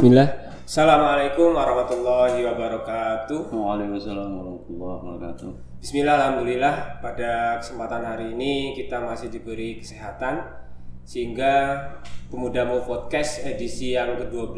Bismillah. 0.00 0.32
Assalamualaikum 0.64 1.52
warahmatullahi 1.52 2.40
wabarakatuh. 2.40 3.52
Waalaikumsalam 3.52 4.32
warahmatullahi 4.32 4.96
wabarakatuh. 4.96 5.50
Bismillah, 5.76 6.14
alhamdulillah. 6.16 7.04
Pada 7.04 7.60
kesempatan 7.60 8.08
hari 8.08 8.32
ini 8.32 8.72
kita 8.72 8.96
masih 9.04 9.28
diberi 9.28 9.76
kesehatan 9.76 10.40
sehingga 11.04 11.84
Pemudamu 12.32 12.80
Podcast 12.88 13.44
edisi 13.44 13.92
yang 13.92 14.16
ke-12 14.16 14.56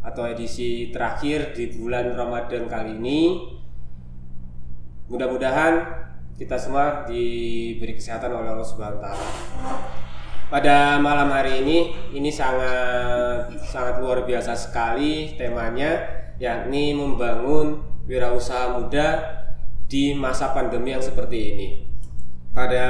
atau 0.00 0.24
edisi 0.24 0.88
terakhir 0.88 1.52
di 1.52 1.76
bulan 1.76 2.16
Ramadan 2.16 2.64
kali 2.64 2.96
ini 2.96 3.20
mudah-mudahan 5.12 5.84
kita 6.40 6.56
semua 6.56 7.04
diberi 7.04 7.92
kesehatan 7.92 8.32
oleh 8.32 8.56
Allah 8.56 8.64
Subhanahu 8.64 9.04
wa 9.04 9.04
taala. 9.04 9.95
Pada 10.46 11.02
malam 11.02 11.26
hari 11.34 11.66
ini 11.66 11.90
ini 12.14 12.30
sangat 12.30 13.50
sangat 13.66 13.98
luar 13.98 14.22
biasa 14.22 14.54
sekali 14.54 15.34
temanya 15.34 15.98
yakni 16.38 16.94
membangun 16.94 17.82
wirausaha 18.06 18.78
muda 18.78 19.26
di 19.90 20.14
masa 20.14 20.54
pandemi 20.54 20.94
yang 20.94 21.02
seperti 21.02 21.38
ini. 21.50 21.68
Pada 22.54 22.86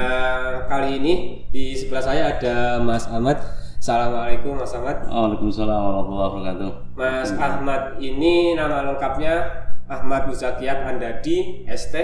kali 0.69 1.01
ini 1.01 1.13
di 1.49 1.73
sebelah 1.73 2.05
saya 2.05 2.37
ada 2.37 2.77
Mas 2.77 3.09
Ahmad. 3.09 3.41
Assalamualaikum 3.81 4.53
Mas 4.53 4.77
Ahmad. 4.77 5.09
Waalaikumsalam 5.09 5.81
warahmatullahi 5.81 6.29
wabarakatuh. 6.29 6.69
Mas 6.93 7.33
Ahmad 7.41 7.97
ini 7.97 8.53
nama 8.53 8.85
lengkapnya 8.85 9.65
Ahmad 9.87 10.27
Muzakiat 10.27 10.83
Andadi 10.83 11.63
ST. 11.63 11.95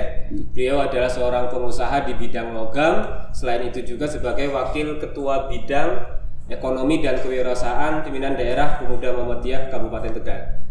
Beliau 0.55 0.87
adalah 0.87 1.11
seorang 1.11 1.51
pengusaha 1.51 2.07
di 2.07 2.15
bidang 2.15 2.55
logam. 2.55 3.27
Selain 3.35 3.67
itu 3.67 3.83
juga 3.83 4.07
sebagai 4.07 4.47
wakil 4.55 5.03
ketua 5.03 5.51
bidang 5.51 5.99
ekonomi 6.47 7.03
dan 7.03 7.19
kewirausahaan 7.19 7.99
pimpinan 8.07 8.39
daerah 8.39 8.79
Pemuda 8.79 9.11
Muhammadiyah 9.11 9.67
Kabupaten 9.67 10.15
Tegal. 10.15 10.63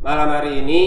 Malam 0.00 0.30
hari 0.30 0.62
ini 0.62 0.82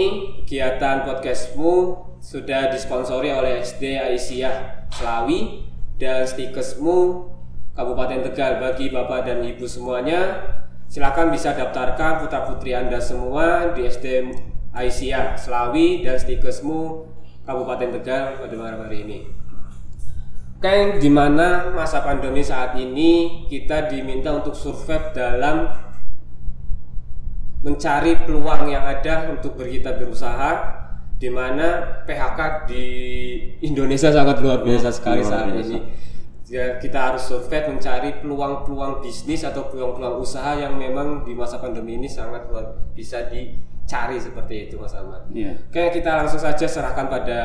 kegiatan 0.48 1.04
podcastmu 1.04 2.02
sudah 2.24 2.72
disponsori 2.72 3.28
oleh 3.28 3.60
SD 3.60 4.00
Aisyah 4.00 4.88
Selawi 4.96 5.68
dan 6.00 6.24
Stikesmu 6.24 7.28
Kabupaten 7.76 8.32
Tegal 8.32 8.64
bagi 8.64 8.88
Bapak 8.88 9.28
dan 9.28 9.44
Ibu 9.44 9.68
semuanya 9.68 10.40
silakan 10.88 11.30
bisa 11.30 11.52
daftarkan 11.52 12.24
putra 12.24 12.48
putri 12.48 12.72
Anda 12.72 12.98
semua 12.98 13.76
di 13.76 13.86
SD 13.86 14.34
Aisyah 14.74 15.38
Selawi 15.38 16.02
dan 16.02 16.18
Stikesmu 16.18 17.06
Kabupaten 17.46 17.94
Tegal 17.94 18.42
pada 18.42 18.54
malam 18.58 18.82
hari 18.82 19.06
ini. 19.06 19.18
Oke, 20.58 20.98
di 20.98 21.10
mana 21.12 21.70
masa 21.70 22.00
pandemi 22.02 22.40
saat 22.40 22.74
ini 22.74 23.44
kita 23.46 23.86
diminta 23.86 24.32
untuk 24.32 24.56
survive 24.56 25.12
dalam 25.12 25.68
mencari 27.64 28.16
peluang 28.24 28.68
yang 28.72 28.84
ada 28.84 29.28
untuk 29.28 29.56
kita 29.60 29.96
berusaha 29.96 30.50
di 31.20 31.28
mana 31.32 32.00
PHK 32.04 32.68
di 32.68 32.86
Indonesia 33.64 34.12
sangat 34.12 34.40
luar 34.40 34.60
biasa 34.60 34.88
sekali 34.92 35.20
Luar 35.22 35.30
saat 35.30 35.46
biasa. 35.52 35.68
ini. 35.68 35.78
Ya, 36.44 36.76
kita 36.76 37.12
harus 37.12 37.24
survive 37.24 37.72
mencari 37.72 38.20
peluang-peluang 38.20 39.00
bisnis 39.00 39.48
atau 39.48 39.68
peluang-peluang 39.72 40.20
usaha 40.20 40.52
yang 40.60 40.76
memang 40.76 41.24
di 41.24 41.32
masa 41.32 41.56
pandemi 41.56 41.96
ini 41.96 42.08
sangat 42.08 42.48
luar 42.52 42.92
bisa 42.92 43.24
dicari 43.84 44.16
seperti 44.16 44.54
itu 44.66 44.80
Mas 44.80 44.96
Ahmad. 44.96 45.28
Iya. 45.28 45.60
Oke, 45.68 46.00
kita 46.00 46.24
langsung 46.24 46.40
saja 46.40 46.64
serahkan 46.64 47.04
pada 47.12 47.38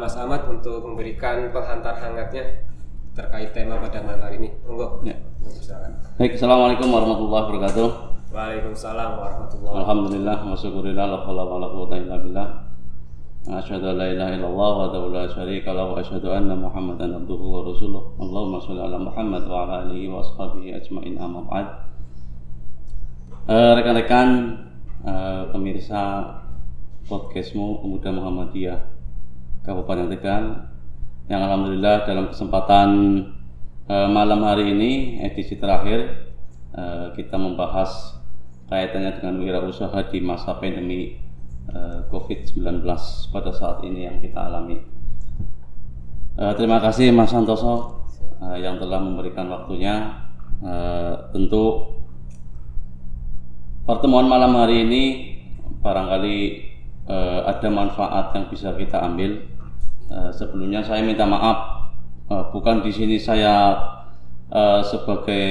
Mas 0.00 0.16
Ahmad 0.16 0.48
untuk 0.48 0.80
memberikan 0.80 1.52
penghantar 1.52 2.00
hangatnya 2.00 2.64
terkait 3.12 3.52
tema 3.52 3.76
pada 3.76 4.00
malam 4.00 4.24
hari 4.24 4.40
ini. 4.40 4.48
Monggo. 4.64 5.04
Ya. 5.04 5.20
Baik, 6.16 6.40
Assalamualaikum 6.40 6.88
warahmatullahi 6.88 7.44
wabarakatuh. 7.44 7.88
Waalaikumsalam 8.32 9.20
warahmatullahi 9.20 9.74
Alhamdulillah 9.84 10.38
wa 10.40 10.56
syukurillah 10.56 11.04
la 11.04 11.18
haula 11.28 11.44
wa 11.44 11.60
la 11.60 11.68
quwwata 11.68 11.94
illa 12.00 12.16
billah. 12.16 12.48
Asyhadu 13.52 13.92
an 13.92 13.96
la 14.00 14.06
ilaha 14.08 14.32
illallah 14.32 14.72
wa 14.88 15.12
la 15.12 15.28
syarika 15.28 15.76
lahu 15.76 15.92
wa 15.92 16.00
asyhadu 16.00 16.32
anna 16.32 16.56
Muhammadan 16.56 17.20
abduhu 17.20 17.44
wa 17.52 17.60
rasuluh. 17.68 18.16
Allahumma 18.16 18.64
shalli 18.64 18.80
ala 18.80 18.96
Muhammad 18.96 19.44
wa 19.44 19.68
ala 19.68 19.74
alihi 19.84 20.08
wa 20.08 20.24
ashabihi 20.24 20.72
ajmain 20.72 21.20
amma 21.20 21.44
ba'd. 21.44 21.68
Eh, 23.52 23.72
rekan-rekan 23.76 24.28
eh, 25.02 25.42
pemirsa 25.50 26.02
podcastmu 27.10 27.82
Pemuda 27.82 28.10
Muhammadiyah 28.14 28.80
Kabupaten 29.66 30.10
Tegal 30.10 30.70
yang 31.26 31.42
alhamdulillah 31.42 32.06
dalam 32.06 32.30
kesempatan 32.30 32.90
eh, 33.90 34.08
malam 34.10 34.42
hari 34.46 34.70
ini 34.74 35.22
edisi 35.22 35.58
terakhir 35.58 36.30
eh, 36.74 37.06
kita 37.18 37.34
membahas 37.38 38.18
kaitannya 38.70 39.20
dengan 39.20 39.42
wirausaha 39.42 40.08
di 40.08 40.18
masa 40.22 40.56
pandemi 40.56 41.18
eh, 41.68 41.98
COVID-19 42.10 42.86
pada 43.34 43.50
saat 43.52 43.84
ini 43.84 44.08
yang 44.08 44.16
kita 44.22 44.38
alami. 44.38 44.78
Eh, 46.32 46.52
terima 46.56 46.80
kasih 46.80 47.12
Mas 47.12 47.28
Santoso 47.28 48.06
eh, 48.40 48.64
yang 48.64 48.80
telah 48.80 49.02
memberikan 49.02 49.50
waktunya. 49.52 50.24
Eh, 50.62 51.14
tentu 51.34 51.90
pertemuan 53.82 54.30
malam 54.30 54.54
hari 54.54 54.86
ini 54.86 55.04
barangkali 55.82 56.38
eh, 57.10 57.40
ada 57.46 57.68
manfaat 57.68 58.34
yang 58.38 58.46
bisa 58.46 58.74
kita 58.78 59.02
ambil. 59.02 59.42
Eh, 60.12 60.30
sebelumnya 60.34 60.84
saya 60.86 61.02
minta 61.02 61.26
maaf, 61.26 61.90
eh, 62.30 62.44
bukan 62.54 62.82
di 62.86 62.92
sini 62.94 63.18
saya 63.18 63.74
eh, 64.50 64.80
sebagai 64.86 65.46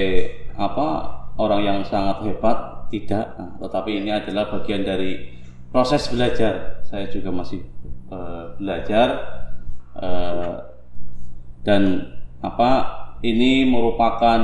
apa 0.55 0.87
orang 1.35 1.61
yang 1.63 1.79
sangat 1.83 2.23
hebat, 2.23 2.87
tidak. 2.91 3.35
Nah, 3.39 3.55
tetapi 3.59 4.03
ini 4.03 4.11
adalah 4.11 4.51
bagian 4.51 4.83
dari 4.83 5.31
proses 5.71 6.07
belajar. 6.11 6.83
Saya 6.87 7.07
juga 7.07 7.31
masih 7.31 7.63
eh, 8.11 8.43
belajar 8.59 9.07
eh, 9.99 10.55
dan 11.61 11.83
apa 12.41 12.71
ini 13.21 13.67
merupakan 13.67 14.39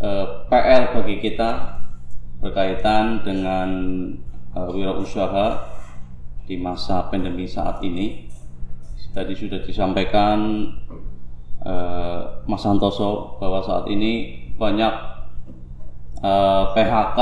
eh, 0.00 0.26
PR 0.48 0.82
bagi 0.96 1.16
kita 1.20 1.73
berkaitan 2.44 3.24
dengan 3.24 3.68
eh, 4.52 4.68
wirausaha 4.68 5.72
di 6.44 6.60
masa 6.60 7.08
pandemi 7.08 7.48
saat 7.48 7.80
ini. 7.80 8.28
Tadi 9.16 9.32
sudah 9.32 9.64
disampaikan 9.64 10.68
eh, 11.64 12.22
Mas 12.44 12.60
Santoso 12.60 13.40
bahwa 13.40 13.64
saat 13.64 13.88
ini 13.88 14.44
banyak 14.60 14.94
eh, 16.20 16.64
PHK 16.76 17.18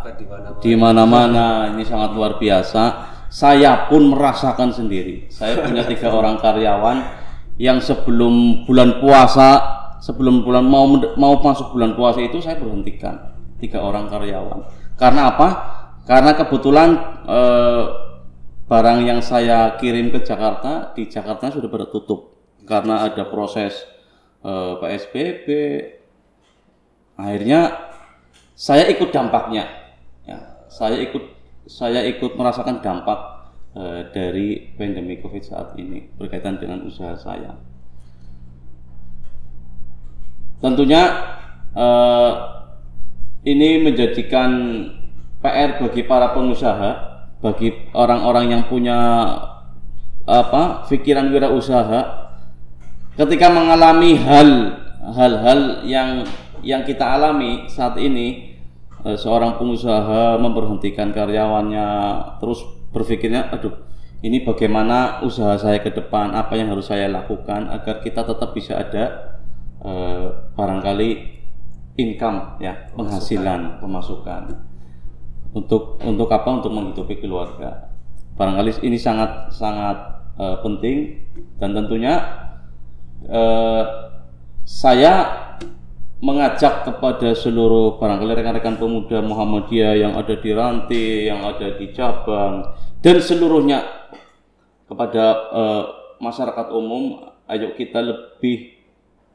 PHK 0.00 0.16
di 0.16 0.24
mana 0.24 0.46
di 0.56 0.72
mana-mana 0.72 1.46
ini 1.68 1.84
sangat 1.84 2.16
luar 2.16 2.40
biasa. 2.40 3.12
Saya 3.34 3.90
pun 3.90 4.14
merasakan 4.14 4.70
sendiri. 4.70 5.26
Saya 5.28 5.60
punya 5.60 5.84
tiga 5.84 6.08
orang 6.18 6.38
karyawan 6.38 7.02
yang 7.58 7.82
sebelum 7.82 8.62
bulan 8.62 9.02
puasa, 9.02 9.58
sebelum 9.98 10.46
bulan 10.46 10.62
mau 10.62 10.86
mau 11.18 11.34
masuk 11.42 11.74
bulan 11.74 11.98
puasa 11.98 12.22
itu 12.22 12.38
saya 12.38 12.62
berhentikan 12.62 13.33
tiga 13.64 13.80
orang 13.80 14.12
karyawan. 14.12 14.60
Karena 15.00 15.32
apa? 15.32 15.48
Karena 16.04 16.36
kebetulan 16.36 16.90
eh, 17.24 17.84
barang 18.68 19.00
yang 19.04 19.20
saya 19.24 19.80
kirim 19.80 20.12
ke 20.12 20.20
Jakarta 20.20 20.92
di 20.92 21.08
Jakarta 21.08 21.48
sudah 21.48 21.72
pada 21.72 21.88
tutup 21.88 22.36
karena 22.68 23.08
ada 23.08 23.24
proses 23.24 23.72
eh, 24.44 24.72
PSBB. 24.76 25.48
Akhirnya 27.16 27.72
saya 28.52 28.84
ikut 28.92 29.08
dampaknya. 29.08 29.64
Ya, 30.28 30.68
saya 30.68 31.00
ikut 31.00 31.24
saya 31.64 32.04
ikut 32.04 32.36
merasakan 32.36 32.84
dampak 32.84 33.48
eh, 33.72 34.00
dari 34.12 34.76
pandemi 34.76 35.16
Covid 35.24 35.40
saat 35.40 35.72
ini 35.80 36.04
berkaitan 36.20 36.60
dengan 36.60 36.84
usaha 36.84 37.16
saya. 37.16 37.56
Tentunya 40.60 41.02
eh, 41.72 42.32
ini 43.44 43.84
menjadikan 43.84 44.50
PR 45.44 45.76
bagi 45.76 46.02
para 46.08 46.32
pengusaha, 46.32 46.90
bagi 47.44 47.92
orang-orang 47.92 48.56
yang 48.56 48.62
punya 48.64 49.28
apa 50.24 50.88
pikiran 50.88 51.28
wirausaha 51.28 52.32
ketika 53.12 53.52
mengalami 53.52 54.16
hal 54.16 54.72
hal-hal 55.12 55.84
yang 55.84 56.24
yang 56.64 56.80
kita 56.80 57.04
alami 57.04 57.68
saat 57.68 58.00
ini 58.00 58.56
eh, 59.04 59.20
seorang 59.20 59.60
pengusaha 59.60 60.40
memberhentikan 60.40 61.12
karyawannya 61.12 61.88
terus 62.40 62.64
berpikirnya 62.96 63.52
aduh 63.52 63.84
ini 64.24 64.40
bagaimana 64.40 65.20
usaha 65.20 65.52
saya 65.60 65.84
ke 65.84 65.92
depan? 65.92 66.32
Apa 66.32 66.56
yang 66.56 66.72
harus 66.72 66.88
saya 66.88 67.12
lakukan 67.12 67.68
agar 67.68 68.00
kita 68.00 68.24
tetap 68.24 68.56
bisa 68.56 68.80
ada? 68.80 69.36
Eh, 69.84 70.26
barangkali 70.56 71.10
income 71.94 72.58
ya 72.58 72.90
penghasilan 72.94 73.78
pemasukan. 73.78 74.54
Untuk 75.54 76.02
untuk 76.02 76.26
apa? 76.34 76.48
Untuk 76.62 76.74
menghidupi 76.74 77.22
keluarga. 77.22 77.94
Barangkali 78.34 78.82
ini 78.82 78.98
sangat 78.98 79.54
sangat 79.54 79.96
eh, 80.38 80.56
penting 80.62 80.96
dan 81.62 81.70
tentunya 81.70 82.14
eh, 83.30 83.84
saya 84.66 85.14
mengajak 86.24 86.88
kepada 86.88 87.36
seluruh 87.36 88.00
barangkali 88.00 88.32
rekan-rekan 88.32 88.80
pemuda 88.80 89.20
Muhammadiyah 89.20 89.94
yang 90.00 90.12
ada 90.16 90.34
di 90.40 90.50
Ranti, 90.56 91.28
yang 91.28 91.44
ada 91.44 91.76
di 91.76 91.92
cabang 91.92 92.64
dan 93.04 93.16
seluruhnya 93.20 93.84
kepada 94.88 95.24
eh, 95.52 95.84
masyarakat 96.18 96.66
umum, 96.72 97.30
ayo 97.50 97.76
kita 97.76 98.00
lebih 98.00 98.80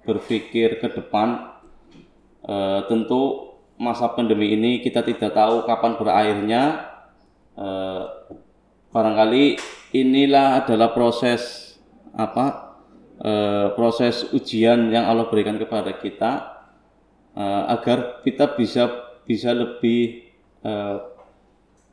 berpikir 0.04 0.82
ke 0.82 0.88
depan. 0.90 1.59
Eh, 2.40 2.82
tentu 2.88 3.52
masa 3.76 4.12
pandemi 4.16 4.56
ini 4.56 4.80
kita 4.80 5.04
tidak 5.04 5.36
tahu 5.36 5.68
kapan 5.68 6.00
berakhirnya. 6.00 6.64
Eh, 7.60 8.04
barangkali 8.96 9.60
inilah 9.96 10.64
adalah 10.64 10.96
proses 10.96 11.76
apa? 12.16 12.72
eh, 13.20 13.68
proses 13.76 14.32
ujian 14.32 14.88
yang 14.96 15.04
Allah 15.04 15.28
berikan 15.28 15.60
kepada 15.60 15.92
kita 16.00 16.56
agar 17.40 18.20
kita 18.20 18.52
bisa 18.52 19.16
bisa 19.24 19.56
lebih 19.56 20.28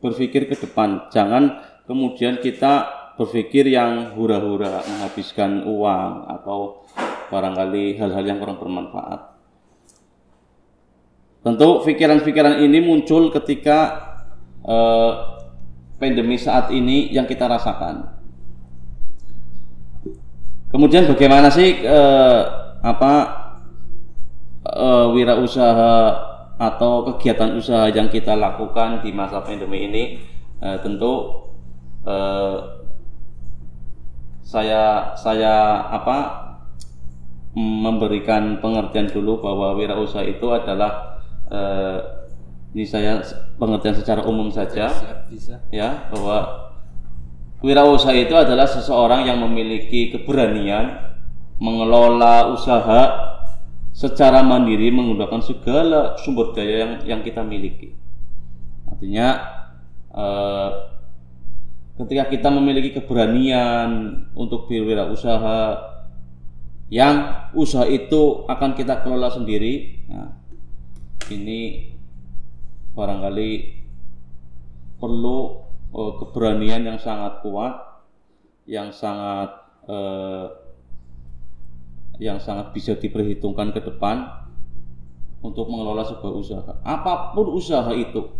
berpikir 0.02 0.50
ke 0.50 0.58
depan. 0.58 1.06
Jangan 1.14 1.62
kemudian 1.86 2.42
kita 2.42 2.90
berpikir 3.14 3.70
yang 3.70 4.10
hura-hura 4.18 4.82
menghabiskan 4.82 5.62
uang 5.70 6.26
atau 6.26 6.82
barangkali 7.30 7.94
hal-hal 7.94 8.24
yang 8.26 8.42
kurang 8.42 8.58
bermanfaat. 8.58 9.35
Tentu 11.46 11.78
pikiran-pikiran 11.86 12.58
ini 12.58 12.82
muncul 12.82 13.30
ketika 13.30 13.78
eh, 14.66 15.12
pandemi 15.94 16.34
saat 16.42 16.74
ini 16.74 17.14
yang 17.14 17.22
kita 17.22 17.46
rasakan. 17.46 18.02
Kemudian 20.74 21.06
bagaimana 21.06 21.46
sih 21.46 21.86
eh, 21.86 22.40
apa 22.82 23.14
eh, 24.66 25.06
wirausaha 25.14 25.94
atau 26.58 27.14
kegiatan 27.14 27.54
usaha 27.54 27.94
yang 27.94 28.10
kita 28.10 28.34
lakukan 28.34 29.06
di 29.06 29.14
masa 29.14 29.38
pandemi 29.46 29.86
ini? 29.86 30.04
Eh, 30.58 30.76
tentu 30.82 31.46
eh, 32.10 32.58
saya 34.42 35.14
saya 35.14 35.86
apa 35.94 36.42
memberikan 37.54 38.58
pengertian 38.58 39.06
dulu 39.14 39.38
bahwa 39.38 39.78
wirausaha 39.78 40.26
itu 40.26 40.50
adalah 40.50 41.15
eh, 41.50 41.98
ini 42.76 42.84
saya 42.84 43.24
pengertian 43.56 43.96
secara 43.96 44.20
umum 44.28 44.52
saja 44.52 44.92
Siap, 44.92 45.32
bisa. 45.32 45.56
ya 45.72 46.12
bahwa 46.12 46.68
wirausaha 47.64 48.12
itu 48.12 48.36
adalah 48.36 48.68
seseorang 48.68 49.24
yang 49.24 49.40
memiliki 49.40 50.12
keberanian 50.12 51.16
mengelola 51.56 52.52
usaha 52.52 53.32
secara 53.96 54.44
mandiri 54.44 54.92
menggunakan 54.92 55.40
segala 55.40 56.20
sumber 56.20 56.52
daya 56.52 56.84
yang 56.84 56.92
yang 57.16 57.20
kita 57.24 57.40
miliki. 57.40 57.96
Artinya 58.84 59.28
eh, 60.12 60.70
ketika 61.96 62.28
kita 62.28 62.48
memiliki 62.52 62.92
keberanian 63.00 64.20
untuk 64.36 64.68
berwirausaha 64.68 65.96
yang 66.92 67.48
usaha 67.56 67.88
itu 67.88 68.46
akan 68.46 68.76
kita 68.76 69.00
kelola 69.02 69.32
sendiri, 69.32 70.06
nah, 70.06 70.38
ini 71.30 71.90
barangkali 72.94 73.50
perlu 74.96 75.38
eh, 75.92 76.12
keberanian 76.22 76.82
yang 76.86 76.98
sangat 77.00 77.44
kuat, 77.44 77.74
yang 78.66 78.90
sangat 78.94 79.50
eh, 79.86 80.46
yang 82.16 82.40
sangat 82.40 82.72
bisa 82.72 82.96
diperhitungkan 82.96 83.76
ke 83.76 83.80
depan 83.84 84.48
untuk 85.44 85.68
mengelola 85.68 86.02
sebuah 86.08 86.32
usaha. 86.32 86.72
Apa 86.80 87.36
pun 87.36 87.52
usaha 87.52 87.92
itu, 87.92 88.32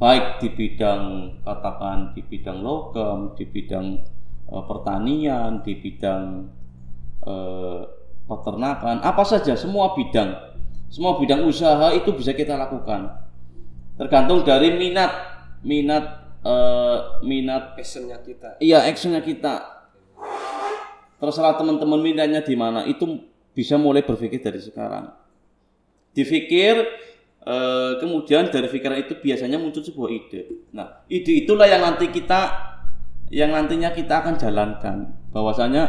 baik 0.00 0.40
di 0.40 0.48
bidang 0.48 1.36
katakan 1.44 2.16
di 2.16 2.24
bidang 2.24 2.64
logam, 2.64 3.36
di 3.36 3.44
bidang 3.44 4.00
eh, 4.48 4.64
pertanian, 4.64 5.60
di 5.60 5.72
bidang 5.76 6.48
eh, 7.28 7.80
peternakan, 8.22 9.04
apa 9.04 9.22
saja 9.28 9.52
semua 9.58 9.92
bidang, 9.92 10.51
semua 10.92 11.16
bidang 11.16 11.48
usaha 11.48 11.88
itu 11.96 12.12
bisa 12.12 12.36
kita 12.36 12.52
lakukan. 12.52 13.16
Tergantung 13.96 14.44
dari 14.44 14.76
minat, 14.76 15.08
minat, 15.64 16.04
eh, 16.44 16.98
minat, 17.24 17.72
Passionnya 17.72 18.20
kita. 18.20 18.60
iya 18.60 18.84
actionnya 18.84 19.24
kita. 19.24 19.88
Terserah 21.16 21.56
teman-teman 21.56 21.96
minatnya 21.96 22.44
di 22.44 22.52
mana, 22.52 22.84
itu 22.84 23.24
bisa 23.56 23.80
mulai 23.80 24.04
berpikir 24.04 24.44
dari 24.44 24.60
sekarang. 24.60 25.16
Dipikir, 26.12 26.76
eh, 27.40 27.92
kemudian 27.96 28.52
dari 28.52 28.68
pikiran 28.68 29.00
itu 29.00 29.16
biasanya 29.16 29.56
muncul 29.56 29.80
sebuah 29.80 30.10
ide. 30.12 30.68
Nah, 30.76 31.08
ide 31.08 31.48
itulah 31.48 31.64
yang 31.64 31.80
nanti 31.80 32.12
kita, 32.12 32.52
yang 33.32 33.48
nantinya 33.48 33.96
kita 33.96 34.20
akan 34.20 34.36
jalankan. 34.36 35.08
Bahwasanya 35.32 35.84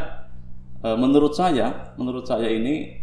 eh, 0.80 0.96
menurut 0.96 1.36
saya, 1.36 1.92
menurut 2.00 2.24
saya 2.24 2.48
ini 2.48 3.03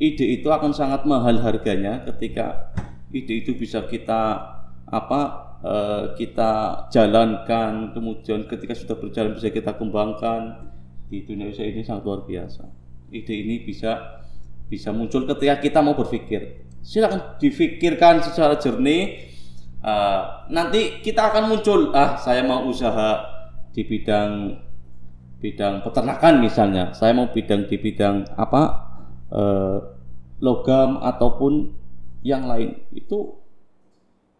ide 0.00 0.40
itu 0.40 0.48
akan 0.48 0.72
sangat 0.72 1.04
mahal 1.04 1.40
harganya 1.42 2.04
ketika 2.08 2.72
ide 3.12 3.44
itu 3.44 3.52
bisa 3.56 3.84
kita 3.84 4.40
apa 4.88 5.20
eh, 5.64 6.04
kita 6.16 6.84
jalankan 6.92 7.96
kemudian 7.96 8.44
ketika 8.44 8.76
sudah 8.76 8.96
berjalan 9.00 9.32
bisa 9.36 9.48
kita 9.52 9.72
kembangkan. 9.76 10.72
Di 11.12 11.28
dunia 11.28 11.52
usaha 11.52 11.68
ini 11.68 11.84
sangat 11.84 12.08
luar 12.08 12.24
biasa. 12.24 12.64
Ide 13.12 13.36
ini 13.36 13.60
bisa 13.60 14.24
bisa 14.72 14.88
muncul 14.96 15.28
ketika 15.28 15.60
kita 15.60 15.84
mau 15.84 15.92
berpikir. 15.92 16.64
Silakan 16.80 17.36
difikirkan 17.36 18.24
secara 18.24 18.56
jernih. 18.56 19.28
Eh, 19.82 20.22
nanti 20.48 21.04
kita 21.04 21.28
akan 21.34 21.52
muncul 21.52 21.92
ah 21.92 22.16
saya 22.16 22.40
mau 22.46 22.64
usaha 22.64 23.20
di 23.76 23.82
bidang 23.84 24.56
bidang 25.42 25.84
peternakan 25.84 26.40
misalnya. 26.40 26.96
Saya 26.96 27.12
mau 27.12 27.28
bidang 27.28 27.68
di 27.68 27.76
bidang 27.76 28.24
apa 28.38 28.91
eh, 29.32 29.78
logam 30.38 31.00
ataupun 31.00 31.72
yang 32.22 32.46
lain 32.46 32.84
itu 32.92 33.34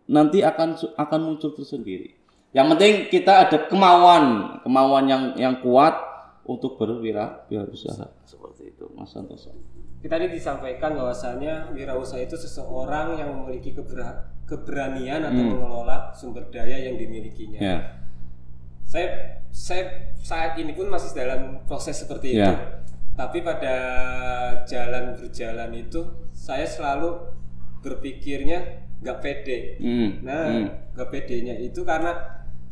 nanti 0.06 0.44
akan 0.44 0.76
akan 0.98 1.20
muncul 1.24 1.56
tersendiri. 1.56 2.14
Yang 2.52 2.66
penting 2.76 2.92
kita 3.08 3.48
ada 3.48 3.58
kemauan 3.64 4.58
kemauan 4.60 5.04
yang 5.08 5.22
yang 5.40 5.54
kuat 5.64 5.96
untuk 6.44 6.76
berwira 6.76 7.46
wirausaha. 7.48 8.12
Seperti 8.28 8.76
itu. 8.76 8.84
Mas 8.92 9.08
Santoso. 9.14 9.54
Kita 10.02 10.18
tadi 10.18 10.34
disampaikan 10.34 10.98
bahwasannya 10.98 11.70
wirausaha 11.72 12.18
itu 12.18 12.34
seseorang 12.34 13.14
yang 13.16 13.30
memiliki 13.38 13.70
kebera- 13.70 14.34
keberanian 14.44 15.22
atau 15.22 15.38
mengelola 15.54 16.10
sumber 16.12 16.50
daya 16.50 16.76
yang 16.76 16.98
dimilikinya. 16.98 17.62
ya. 17.62 17.78
Saya 18.84 19.08
saya 19.54 20.12
saat 20.20 20.58
ini 20.58 20.74
pun 20.74 20.90
masih 20.90 21.14
dalam 21.16 21.62
proses 21.64 21.96
seperti 21.96 22.36
itu. 22.36 22.42
Tapi 23.12 23.44
pada 23.44 23.76
jalan 24.64 25.12
berjalan 25.20 25.70
itu 25.76 26.00
saya 26.32 26.64
selalu 26.64 27.28
berpikirnya 27.84 28.88
nggak 29.02 29.18
pede. 29.20 29.58
Hmm, 29.82 30.10
Nah, 30.24 30.48
nggak 30.94 31.08
pedenya 31.10 31.54
itu 31.58 31.82
karena 31.82 32.14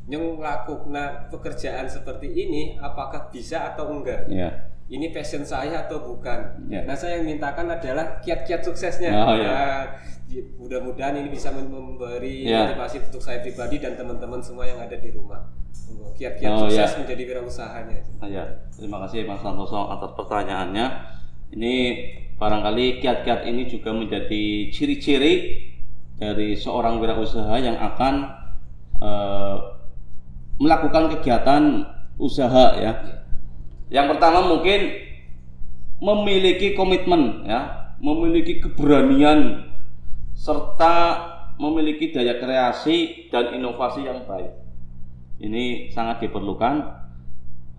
yang 0.08 0.40
melakukan 0.40 1.28
pekerjaan 1.30 1.86
seperti 1.86 2.26
ini 2.30 2.74
apakah 2.80 3.30
bisa 3.30 3.74
atau 3.74 4.00
enggak? 4.00 4.26
ya 4.26 4.69
ini 4.90 5.14
passion 5.14 5.46
saya 5.46 5.86
atau 5.86 6.02
bukan. 6.02 6.66
Ya. 6.66 6.82
Nah, 6.82 6.98
saya 6.98 7.22
yang 7.22 7.30
mintakan 7.30 7.70
adalah 7.70 8.18
kiat-kiat 8.20 8.66
suksesnya. 8.66 9.14
Oh, 9.14 9.38
ya. 9.38 9.46
Nah, 9.46 9.82
mudah-mudahan 10.58 11.14
ini 11.14 11.30
bisa 11.30 11.54
mem- 11.54 11.70
memberi 11.70 12.42
Ya. 12.42 12.66
motivasi 12.66 13.06
untuk 13.06 13.22
saya 13.22 13.38
pribadi 13.38 13.78
dan 13.78 13.94
teman-teman 13.94 14.42
semua 14.42 14.66
yang 14.66 14.82
ada 14.82 14.98
di 14.98 15.14
rumah. 15.14 15.46
Kiat-kiat 16.18 16.50
Oh, 16.52 16.66
sukses 16.66 16.90
ya. 16.90 16.98
menjadi 17.06 17.22
wirausahanya. 17.22 17.98
Ah, 18.18 18.26
ya, 18.28 18.44
terima 18.74 18.98
kasih 19.06 19.24
Mas 19.24 19.40
Santoso 19.40 19.88
atas 19.88 20.10
pertanyaannya. 20.18 20.86
Ini 21.54 21.74
barangkali 22.34 22.98
kiat-kiat 22.98 23.46
ini 23.46 23.70
juga 23.70 23.94
menjadi 23.94 24.70
ciri-ciri 24.74 25.32
dari 26.18 26.58
seorang 26.58 26.98
wirausaha 26.98 27.54
yang 27.62 27.78
akan 27.78 28.14
eh, 29.00 29.56
melakukan 30.60 31.14
kegiatan 31.16 31.86
usaha 32.20 32.76
ya. 32.76 33.19
Yang 33.90 34.16
pertama 34.16 34.46
mungkin 34.46 34.80
memiliki 36.00 36.72
komitmen 36.78 37.44
ya, 37.44 37.92
memiliki 37.98 38.62
keberanian 38.62 39.68
serta 40.32 41.28
memiliki 41.60 42.08
daya 42.14 42.40
kreasi 42.40 43.28
dan 43.28 43.52
inovasi 43.52 44.08
yang 44.08 44.24
baik. 44.24 44.56
Ini 45.42 45.92
sangat 45.92 46.24
diperlukan. 46.24 46.74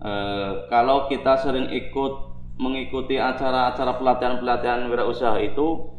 Eh, 0.02 0.52
kalau 0.70 1.10
kita 1.10 1.42
sering 1.42 1.72
ikut 1.74 2.12
mengikuti 2.62 3.18
acara-acara 3.18 3.98
pelatihan-pelatihan 3.98 4.86
wirausaha 4.86 5.42
itu, 5.42 5.90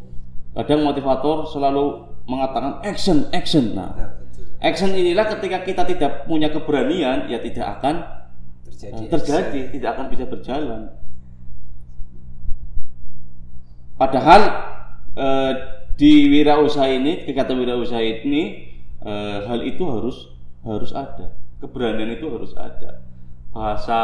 kadang 0.55 0.88
motivator 0.88 1.43
selalu 1.50 2.08
mengatakan 2.24 2.79
action, 2.88 3.27
action. 3.36 3.75
Nah, 3.75 3.91
betul. 3.91 4.48
action 4.63 4.91
inilah 4.96 5.27
ketika 5.36 5.67
kita 5.67 5.84
tidak 5.84 6.12
punya 6.24 6.48
keberanian, 6.48 7.27
ya 7.27 7.43
tidak 7.43 7.79
akan 7.79 8.22
Terjadi. 8.73 9.03
Eh, 9.05 9.09
terjadi, 9.09 9.59
tidak 9.77 9.89
akan 9.93 10.05
bisa 10.09 10.25
berjalan. 10.25 10.81
Padahal 13.93 14.41
eh, 15.13 15.53
di 15.93 16.25
wirausaha 16.33 16.89
ini 16.89 17.23
kegiatan 17.29 17.53
wirausaha 17.53 18.01
ini 18.01 18.43
eh, 19.05 19.37
hal 19.45 19.61
itu 19.61 19.83
harus 19.85 20.33
harus 20.65 20.91
ada. 20.97 21.37
Keberanian 21.61 22.17
itu 22.17 22.25
harus 22.33 22.57
ada. 22.57 23.05
Bahasa 23.53 24.01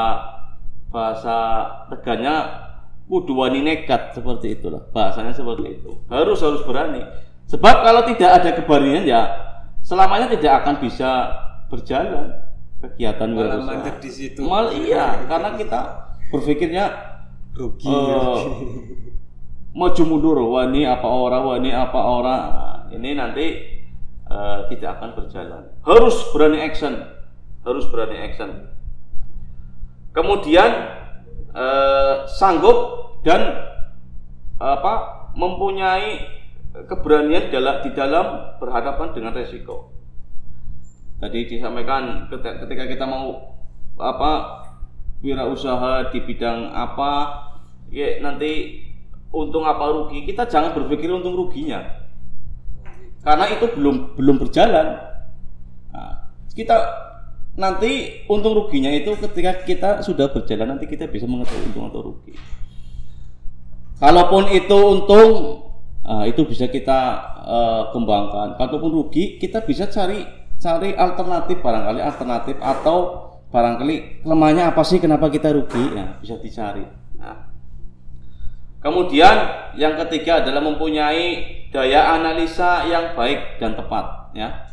bahasa 0.93 1.38
teganya 1.89 2.65
kudu 3.09 3.33
wani 3.33 3.65
nekat 3.65 4.13
seperti 4.13 4.61
itulah. 4.61 4.85
Bahasanya 4.93 5.33
seperti 5.33 5.81
itu. 5.81 5.97
Harus 6.07 6.39
harus 6.45 6.61
berani. 6.61 7.01
Sebab 7.49 7.75
kalau 7.81 8.05
tidak 8.05 8.29
ada 8.38 8.49
keberanian 8.53 9.09
ya 9.09 9.21
selamanya 9.81 10.29
tidak 10.29 10.61
akan 10.61 10.75
bisa 10.77 11.33
berjalan 11.73 12.49
kegiatan 12.79 13.29
Malah 13.36 13.59
mandek 13.63 14.00
di 14.00 14.12
situ. 14.12 14.41
Mal 14.43 14.71
iya 14.75 15.27
karena 15.27 15.55
kita 15.59 15.79
berpikirnya 16.31 16.86
Rugi. 17.55 17.91
eh, 17.91 18.39
maju 19.75 20.03
mundur 20.07 20.38
wani 20.48 20.88
apa 20.88 21.07
orang 21.07 21.43
wani 21.43 21.69
apa 21.75 22.00
orang 22.00 22.41
Nah, 22.89 22.98
ini 22.98 23.13
nanti 23.13 23.45
eh, 24.25 24.59
tidak 24.74 24.98
akan 24.98 25.09
berjalan. 25.13 25.63
Harus 25.86 26.15
berani 26.33 26.59
action 26.63 26.93
harus 27.67 27.86
berani 27.91 28.17
action. 28.17 28.50
Kemudian 30.15 30.69
eh, 31.53 32.13
sanggup 32.39 33.21
dan 33.21 33.67
apa 34.59 35.27
mempunyai 35.36 36.39
keberanian 36.88 37.51
dalam 37.51 37.75
di 37.83 37.89
dalam 37.93 38.25
berhadapan 38.57 39.12
dengan 39.15 39.31
resiko 39.36 39.99
tadi 41.19 41.45
disampaikan 41.45 42.31
ketika 42.31 42.83
kita 42.88 43.05
mau 43.05 43.55
apa 43.99 44.63
wirausaha 45.19 46.15
di 46.15 46.23
bidang 46.23 46.71
apa 46.71 47.11
ya 47.91 48.23
nanti 48.23 48.83
untung 49.29 49.65
apa 49.65 49.83
rugi? 49.89 50.25
Kita 50.25 50.49
jangan 50.49 50.73
berpikir 50.73 51.09
untung 51.11 51.38
ruginya. 51.38 51.83
Karena 53.19 53.45
itu 53.51 53.67
belum 53.75 54.15
belum 54.15 54.35
berjalan. 54.39 54.88
Nah, 55.91 56.13
kita 56.55 56.77
nanti 57.59 58.23
untung 58.31 58.55
ruginya 58.55 58.89
itu 58.89 59.11
ketika 59.19 59.67
kita 59.67 59.89
sudah 59.99 60.31
berjalan 60.31 60.77
nanti 60.77 60.88
kita 60.88 61.11
bisa 61.11 61.27
mengetahui 61.27 61.67
untung 61.69 61.85
atau 61.91 62.01
rugi. 62.13 62.33
Kalaupun 63.99 64.47
itu 64.55 64.77
untung 64.79 65.29
ah, 66.07 66.23
itu 66.23 66.47
bisa 66.47 66.71
kita 66.71 66.99
eh, 67.43 67.83
kembangkan. 67.91 68.55
Kalaupun 68.55 68.91
rugi 68.95 69.35
kita 69.35 69.67
bisa 69.67 69.91
cari 69.91 70.38
cari 70.60 70.92
alternatif 70.94 71.63
barangkali 71.63 72.00
alternatif 72.04 72.56
atau 72.60 73.28
barangkali 73.50 74.22
kelemahannya 74.22 74.70
apa 74.70 74.84
sih 74.86 75.00
kenapa 75.01 75.32
kita 75.32 75.56
rugi? 75.56 75.96
Ya 75.96 76.20
bisa 76.20 76.36
dicari. 76.38 76.86
Nah, 77.18 77.50
kemudian 78.84 79.36
yang 79.80 79.96
ketiga 80.06 80.44
adalah 80.44 80.62
mempunyai 80.62 81.48
daya 81.72 82.13
analisa 82.13 82.86
yang 82.86 83.16
baik 83.16 83.58
dan 83.58 83.74
tepat 83.74 84.36
ya. 84.36 84.68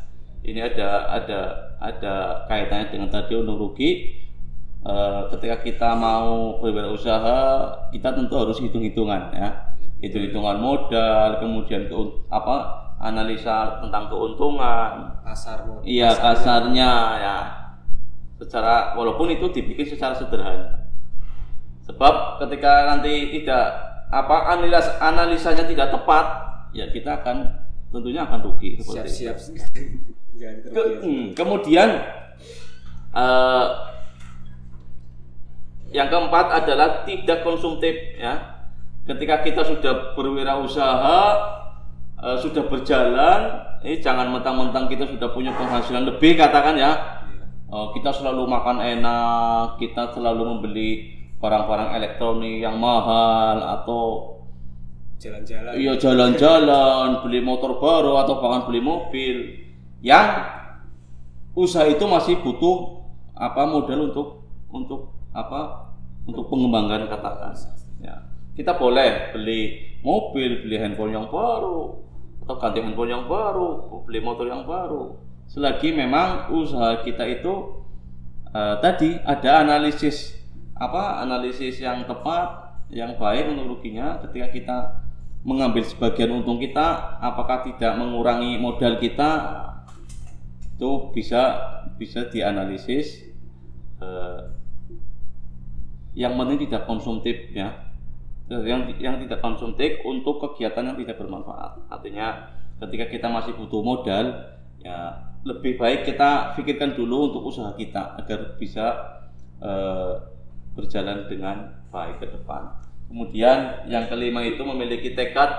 Ini 0.46 0.74
ada 0.74 0.88
ada 1.10 1.40
ada 1.82 2.14
kaitannya 2.46 2.90
dengan 2.92 3.08
tadi 3.10 3.34
untung 3.34 3.58
rugi. 3.58 4.14
Eh, 4.86 5.22
ketika 5.34 5.66
kita 5.66 5.90
mau 5.98 6.62
berwirausaha 6.62 7.38
kita 7.90 8.14
tentu 8.14 8.34
harus 8.38 8.58
hitung-hitungan 8.62 9.34
ya. 9.34 9.74
Hitung-hitungan 9.98 10.62
modal 10.62 11.40
kemudian 11.42 11.90
keun- 11.90 12.22
apa 12.30 12.85
analisa 12.96 13.80
tentang 13.84 14.08
keuntungan. 14.08 15.20
Pasar 15.22 15.64
iya 15.84 16.14
kasarnya 16.16 16.92
ya. 17.20 17.36
Secara 18.36 18.96
walaupun 18.96 19.32
itu 19.32 19.48
dibikin 19.52 19.88
secara 19.88 20.12
sederhana. 20.16 20.86
Sebab 21.88 22.42
ketika 22.44 22.90
nanti 22.90 23.30
tidak 23.40 23.64
apa 24.12 24.54
analis 24.54 24.86
analisanya 25.02 25.66
tidak 25.66 25.90
tepat 25.90 26.26
ya 26.70 26.86
kita 26.94 27.22
akan 27.22 27.46
tentunya 27.90 28.22
akan 28.22 28.38
rugi 28.42 28.78
seperti 28.78 29.08
itu. 29.08 29.16
siap-siap 29.26 29.66
Ke- 30.76 31.00
hmm, 31.00 31.32
kemudian 31.32 31.96
eh, 33.16 33.66
yang 35.96 36.08
keempat 36.12 36.46
adalah 36.64 37.06
tidak 37.08 37.40
konsumtif 37.40 37.94
ya. 38.20 38.52
Ketika 39.06 39.46
kita 39.46 39.62
sudah 39.62 40.18
berwirausaha 40.18 41.20
eh, 42.26 42.36
sudah 42.42 42.66
berjalan, 42.66 43.40
ini 43.86 44.02
jangan 44.02 44.34
mentang-mentang 44.34 44.90
kita 44.90 45.06
sudah 45.06 45.30
punya 45.30 45.54
penghasilan 45.54 46.02
lebih 46.10 46.34
katakan 46.34 46.74
ya. 46.74 46.92
Eh, 47.70 47.86
kita 47.94 48.10
selalu 48.10 48.42
makan 48.50 48.82
enak, 48.82 49.78
kita 49.78 50.10
selalu 50.10 50.58
membeli 50.58 51.14
barang-barang 51.38 51.94
elektronik 51.94 52.64
yang 52.64 52.80
mahal 52.80 53.60
atau 53.60 54.02
jalan-jalan 55.20 55.72
Iya 55.76 55.94
jalan-jalan, 55.96 57.22
beli 57.22 57.40
motor 57.44 57.78
baru 57.78 58.18
atau 58.26 58.42
bahkan 58.42 58.66
beli 58.66 58.80
mobil. 58.82 59.36
Yang 60.02 60.28
usaha 61.56 61.86
itu 61.88 62.04
masih 62.04 62.42
butuh 62.42 63.06
apa 63.36 63.64
modal 63.68 64.12
untuk 64.12 64.28
untuk 64.72 65.12
apa? 65.32 65.92
Untuk 66.26 66.50
pengembangan 66.50 67.06
katakan. 67.06 67.54
Ya. 68.02 68.26
Kita 68.56 68.74
boleh 68.74 69.36
beli 69.36 69.94
mobil, 70.00 70.64
beli 70.64 70.76
handphone 70.80 71.14
yang 71.14 71.28
baru 71.28 72.05
atau 72.46 72.62
ganti 72.62 72.78
handphone 72.78 73.10
yang 73.10 73.26
baru, 73.26 74.00
beli 74.06 74.22
motor 74.22 74.46
yang 74.46 74.62
baru. 74.62 75.18
Selagi 75.50 75.90
memang 75.90 76.54
usaha 76.54 77.02
kita 77.02 77.26
itu 77.26 77.82
eh, 78.54 78.78
tadi 78.78 79.18
ada 79.26 79.66
analisis 79.66 80.38
apa? 80.78 81.26
Analisis 81.26 81.82
yang 81.82 82.06
tepat, 82.06 82.78
yang 82.94 83.18
baik 83.18 83.50
untuk 83.50 83.74
ruginya 83.74 84.22
ketika 84.22 84.48
kita 84.54 84.78
mengambil 85.42 85.82
sebagian 85.82 86.42
untung 86.42 86.58
kita 86.58 87.18
apakah 87.22 87.66
tidak 87.66 87.98
mengurangi 87.98 88.58
modal 88.58 88.98
kita 88.98 89.30
itu 90.74 90.90
bisa 91.14 91.42
bisa 91.98 92.26
dianalisis 92.30 93.26
eh, 94.02 94.40
yang 96.18 96.34
penting 96.34 96.66
tidak 96.66 96.86
konsumtif 96.86 97.50
ya 97.54 97.85
yang 98.46 98.86
yang 99.02 99.18
tidak 99.26 99.42
konsumtif 99.42 99.98
untuk 100.06 100.38
kegiatan 100.38 100.86
yang 100.86 100.98
tidak 100.98 101.18
bermanfaat. 101.18 101.82
Artinya 101.90 102.54
ketika 102.78 103.10
kita 103.10 103.26
masih 103.26 103.58
butuh 103.58 103.82
modal 103.82 104.54
ya 104.78 105.18
lebih 105.42 105.78
baik 105.78 106.06
kita 106.06 106.54
pikirkan 106.54 106.94
dulu 106.94 107.30
untuk 107.34 107.42
usaha 107.50 107.74
kita 107.74 108.18
agar 108.22 108.54
bisa 108.58 108.86
eh, 109.58 110.14
berjalan 110.78 111.26
dengan 111.26 111.74
baik 111.90 112.22
ke 112.22 112.26
depan. 112.30 112.70
Kemudian 113.06 113.86
yang 113.90 114.06
kelima 114.10 114.42
itu 114.42 114.62
memiliki 114.62 115.14
tekad 115.14 115.50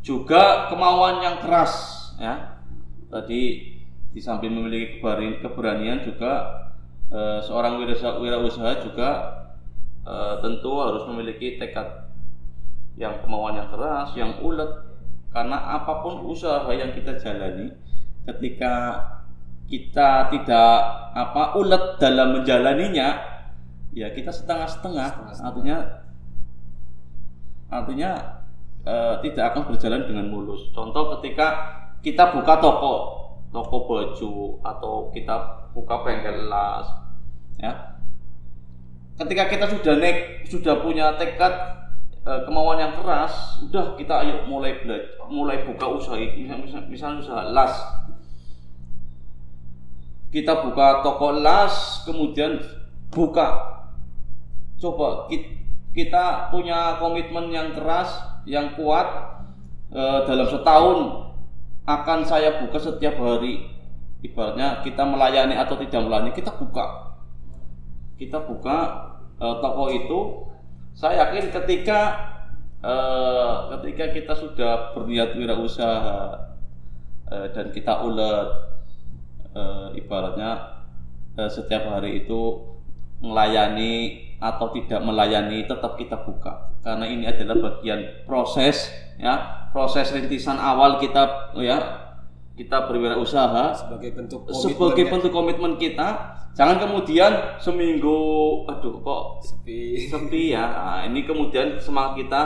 juga 0.00 0.72
kemauan 0.72 1.20
yang 1.20 1.36
keras 1.44 1.72
ya. 2.16 2.60
Tadi 3.12 3.72
di 4.16 4.20
samping 4.24 4.56
memiliki 4.56 5.00
keberani- 5.00 5.40
keberanian 5.44 6.00
juga 6.00 6.32
eh, 7.12 7.44
seorang 7.44 7.76
wirausaha, 7.76 8.16
wirausaha 8.16 8.72
juga 8.80 9.10
eh, 10.00 10.34
tentu 10.40 10.80
harus 10.80 11.04
memiliki 11.12 11.60
tekad 11.60 12.05
yang 12.96 13.20
kemauan 13.22 13.60
yang 13.60 13.68
keras, 13.68 14.12
yang 14.16 14.40
ulet 14.40 14.68
karena 15.32 15.56
apa 15.80 16.00
pun 16.00 16.24
usaha 16.32 16.64
yang 16.72 16.96
kita 16.96 17.20
jalani 17.20 17.68
ketika 18.24 19.04
kita 19.68 20.32
tidak 20.32 20.70
apa 21.12 21.60
ulet 21.60 22.00
dalam 22.00 22.40
menjalaninya 22.40 23.20
ya 23.92 24.08
kita 24.16 24.32
setengah-setengah 24.32 25.36
artinya 25.44 25.76
artinya 27.68 28.10
eh, 28.86 29.14
tidak 29.26 29.44
akan 29.52 29.62
berjalan 29.74 30.02
dengan 30.06 30.26
mulus. 30.30 30.70
Contoh 30.70 31.18
ketika 31.18 31.46
kita 32.00 32.30
buka 32.30 32.62
toko, 32.62 32.94
toko 33.50 33.76
baju 33.90 34.32
atau 34.62 35.10
kita 35.10 35.66
buka 35.74 36.06
bengkel 36.06 36.46
las, 36.46 36.86
ya. 37.58 37.98
Ketika 39.16 39.48
kita 39.48 39.66
sudah 39.72 39.96
naik, 39.96 40.46
sudah 40.46 40.84
punya 40.84 41.16
tekad 41.16 41.52
kemauan 42.26 42.82
yang 42.82 42.94
keras, 42.98 43.62
udah 43.62 43.94
kita 43.94 44.26
ayo 44.26 44.50
mulai 44.50 44.82
belajar, 44.82 45.14
mulai 45.30 45.62
buka 45.62 45.86
usaha, 45.86 46.18
misalnya, 46.18 46.82
misalnya 46.90 47.22
usaha 47.22 47.42
las. 47.54 47.74
Kita 50.34 50.66
buka 50.66 51.06
toko 51.06 51.38
las, 51.38 52.02
kemudian 52.02 52.58
buka 53.14 53.78
coba 54.82 55.30
ki- 55.30 55.54
kita 55.94 56.50
punya 56.50 56.98
komitmen 56.98 57.48
yang 57.54 57.70
keras, 57.72 58.10
yang 58.42 58.74
kuat 58.74 59.06
eh, 59.94 60.20
dalam 60.26 60.50
setahun 60.50 60.98
akan 61.86 62.18
saya 62.26 62.58
buka 62.58 62.82
setiap 62.82 63.22
hari. 63.22 63.70
Ibaratnya 64.26 64.82
kita 64.82 65.06
melayani 65.06 65.54
atau 65.54 65.78
tidak 65.78 66.02
melayani, 66.02 66.34
kita 66.34 66.50
buka. 66.58 67.14
Kita 68.18 68.42
buka 68.42 68.78
eh, 69.38 69.56
toko 69.62 69.84
itu. 69.94 70.20
Saya 70.96 71.28
yakin 71.28 71.52
ketika 71.52 72.00
eh, 72.80 73.54
ketika 73.76 74.04
kita 74.16 74.32
sudah 74.32 74.96
berniat 74.96 75.36
wirausaha 75.36 76.40
eh, 77.28 77.46
dan 77.52 77.68
kita 77.68 78.00
ulet 78.00 78.48
eh, 79.52 80.00
ibaratnya 80.00 80.80
eh, 81.36 81.50
setiap 81.52 81.92
hari 81.92 82.24
itu 82.24 82.64
melayani 83.20 84.24
atau 84.40 84.72
tidak 84.72 85.04
melayani 85.04 85.68
tetap 85.68 86.00
kita 86.00 86.16
buka. 86.24 86.72
Karena 86.80 87.04
ini 87.04 87.28
adalah 87.28 87.60
bagian 87.60 88.24
proses 88.24 88.88
ya. 89.20 89.68
Proses 89.76 90.08
rintisan 90.16 90.56
awal 90.56 90.96
kita 90.96 91.52
ya 91.60 92.08
kita 92.56 92.88
berwirausaha 92.88 93.76
sebagai 93.84 94.16
bentuk 94.16 94.48
sebagai 94.48 95.04
komitmen 95.04 95.12
bentuk 95.12 95.32
komitmen 95.36 95.72
kita 95.76 96.08
jangan 96.56 96.80
kemudian 96.80 97.60
seminggu 97.60 98.16
aduh 98.64 98.96
kok 99.04 99.44
sepi. 99.44 100.08
sepi 100.08 100.56
ya? 100.56 100.64
Nah, 100.64 100.98
ini 101.04 101.28
kemudian 101.28 101.76
semangat 101.76 102.24
kita 102.24 102.42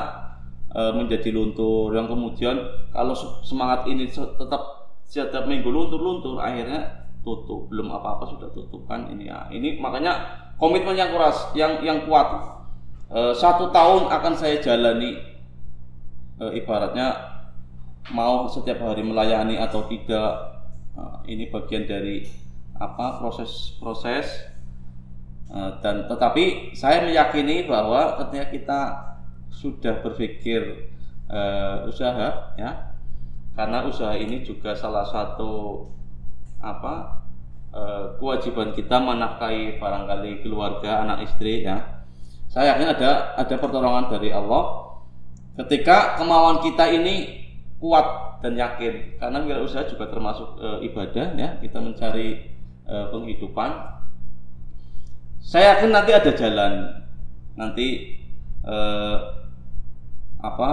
eh, 0.74 0.92
menjadi 0.92 1.30
luntur. 1.30 1.94
Yang 1.94 2.12
kemudian 2.12 2.56
kalau 2.90 3.14
se- 3.14 3.46
semangat 3.46 3.86
ini 3.86 4.10
tetap 4.10 4.62
setiap 5.06 5.46
minggu 5.46 5.70
luntur-luntur 5.70 6.42
akhirnya 6.42 7.06
tutup. 7.22 7.70
Belum 7.70 7.88
apa-apa 7.94 8.34
sudah 8.34 8.50
tutup 8.50 8.84
kan 8.90 9.06
ini. 9.14 9.30
Ya 9.30 9.46
ini 9.54 9.78
makanya 9.78 10.18
komitmen 10.58 10.98
yang 10.98 11.14
keras 11.14 11.54
yang 11.54 11.78
yang 11.80 12.02
kuat. 12.04 12.26
Eh, 13.14 13.34
satu 13.38 13.70
tahun 13.70 14.10
akan 14.10 14.34
saya 14.34 14.58
jalani 14.58 15.14
eh, 16.42 16.52
ibaratnya 16.58 17.14
mau 18.10 18.50
setiap 18.50 18.82
hari 18.82 19.06
melayani 19.06 19.54
atau 19.54 19.86
tidak 19.86 20.50
Nah, 20.90 21.22
ini 21.24 21.46
bagian 21.48 21.86
dari 21.86 22.26
apa 22.80 23.20
proses-proses 23.20 24.50
Eh, 25.50 25.70
dan 25.82 26.06
tetapi 26.06 26.70
saya 26.78 27.02
meyakini 27.02 27.66
bahwa 27.66 28.14
ketika 28.22 28.46
kita 28.54 28.80
sudah 29.50 29.98
berpikir 29.98 30.94
eh, 31.26 31.76
usaha 31.90 32.54
ya 32.54 32.94
karena 33.58 33.82
usaha 33.82 34.14
ini 34.14 34.46
juga 34.46 34.78
salah 34.78 35.02
satu 35.02 35.82
apa 36.62 37.26
eh, 37.74 38.14
kewajiban 38.22 38.70
kita 38.78 39.02
menafkahi 39.02 39.82
barangkali 39.82 40.46
keluarga 40.46 41.02
anak 41.02 41.26
istri 41.26 41.66
ya. 41.66 42.06
Saya 42.46 42.78
yakin 42.78 42.94
ada 42.94 43.34
ada 43.34 43.54
pertolongan 43.58 44.06
dari 44.06 44.30
Allah. 44.30 44.86
Ketika 45.58 46.14
kemauan 46.14 46.62
kita 46.62 46.86
ini 46.94 47.42
kuat 47.82 48.38
dan 48.38 48.54
yakin 48.54 49.18
karena 49.18 49.42
wirausaha 49.42 49.82
juga 49.90 50.06
termasuk 50.06 50.62
eh, 50.62 50.86
ibadah 50.86 51.34
ya 51.34 51.58
kita 51.58 51.82
mencari 51.82 52.49
eh, 52.90 53.06
penghidupan. 53.14 53.70
Saya 55.40 55.78
yakin 55.78 55.90
nanti 55.94 56.10
ada 56.12 56.30
jalan. 56.34 56.72
Nanti 57.54 57.86
eh, 58.66 59.16
apa 60.40 60.70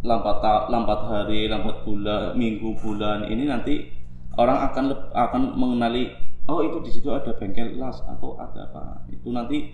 lambat 0.00 0.36
ta- 0.40 0.66
lambat 0.72 1.00
hari 1.12 1.44
lambat 1.44 1.84
bulan 1.84 2.32
minggu 2.32 2.72
bulan 2.80 3.28
ini 3.28 3.44
nanti 3.44 3.92
orang 4.40 4.72
akan 4.72 5.12
akan 5.12 5.42
mengenali 5.60 6.08
oh 6.48 6.64
itu 6.64 6.80
di 6.80 6.88
situ 6.88 7.12
ada 7.12 7.36
bengkel 7.36 7.76
las 7.76 8.00
atau 8.04 8.36
ada 8.40 8.68
apa. 8.68 9.06
Itu 9.12 9.30
nanti 9.30 9.70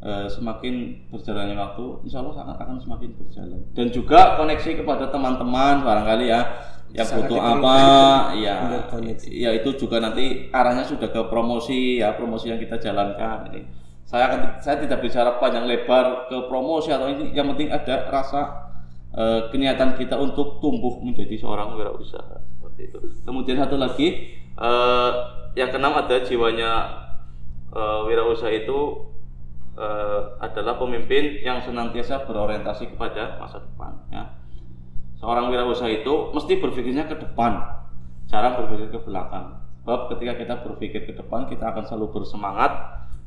eh, 0.00 0.26
semakin 0.28 1.06
berjalannya 1.12 1.56
waktu 1.56 1.84
insya 2.08 2.24
Allah 2.24 2.34
akan, 2.40 2.56
akan 2.56 2.76
semakin 2.80 3.10
berjalan. 3.16 3.60
Dan 3.76 3.86
juga 3.92 4.40
koneksi 4.40 4.84
kepada 4.84 5.12
teman-teman 5.12 5.84
barangkali 5.84 6.26
ya 6.28 6.40
yang 6.90 7.06
Sangat 7.06 7.30
butuh 7.30 7.38
apa 7.38 7.78
ya 8.44 8.56
ya 9.30 9.50
itu 9.54 9.70
juga 9.78 10.02
nanti 10.02 10.50
arahnya 10.50 10.82
sudah 10.82 11.06
ke 11.06 11.22
promosi 11.30 12.02
ya 12.02 12.18
promosi 12.18 12.50
yang 12.50 12.58
kita 12.58 12.82
jalankan. 12.82 13.46
Ini 13.52 13.60
saya 14.02 14.26
akan 14.26 14.40
saya 14.58 14.82
tidak 14.82 15.06
bicara 15.06 15.38
panjang 15.38 15.70
lebar 15.70 16.26
ke 16.26 16.50
promosi 16.50 16.90
atau 16.90 17.06
ini 17.06 17.30
yang 17.30 17.46
penting 17.54 17.70
ada 17.70 18.10
rasa 18.10 18.74
eh, 19.14 19.46
keniatan 19.54 19.94
kita 19.94 20.18
untuk 20.18 20.58
tumbuh 20.58 20.98
menjadi 20.98 21.38
seorang 21.38 21.78
wirausaha 21.78 22.42
seperti 22.58 22.90
itu. 22.90 22.98
Kemudian 23.22 23.62
satu 23.62 23.78
lagi 23.78 24.34
eh, 24.58 25.10
yang 25.54 25.70
keenam 25.70 25.94
ada 25.94 26.26
jiwanya 26.26 26.70
eh, 27.70 28.00
wirausaha 28.10 28.50
itu 28.50 29.10
eh, 29.78 30.20
adalah 30.40 30.78
pemimpin 30.78 31.42
yang 31.42 31.60
senantiasa 31.62 32.24
berorientasi 32.26 32.94
kepada 32.94 33.38
masa 33.38 33.62
depan 33.62 33.92
ya. 34.10 34.24
Seorang 35.20 35.52
wirausaha 35.52 35.90
itu 35.92 36.32
mesti 36.32 36.56
berpikirnya 36.56 37.04
ke 37.04 37.20
depan 37.20 37.60
jarang 38.30 38.56
berpikir 38.62 38.88
ke 38.94 39.00
belakang. 39.04 39.58
Sebab 39.82 40.12
ketika 40.16 40.32
kita 40.38 40.54
berpikir 40.64 41.00
ke 41.04 41.12
depan 41.16 41.44
kita 41.50 41.72
akan 41.72 41.84
selalu 41.84 42.20
bersemangat 42.20 42.72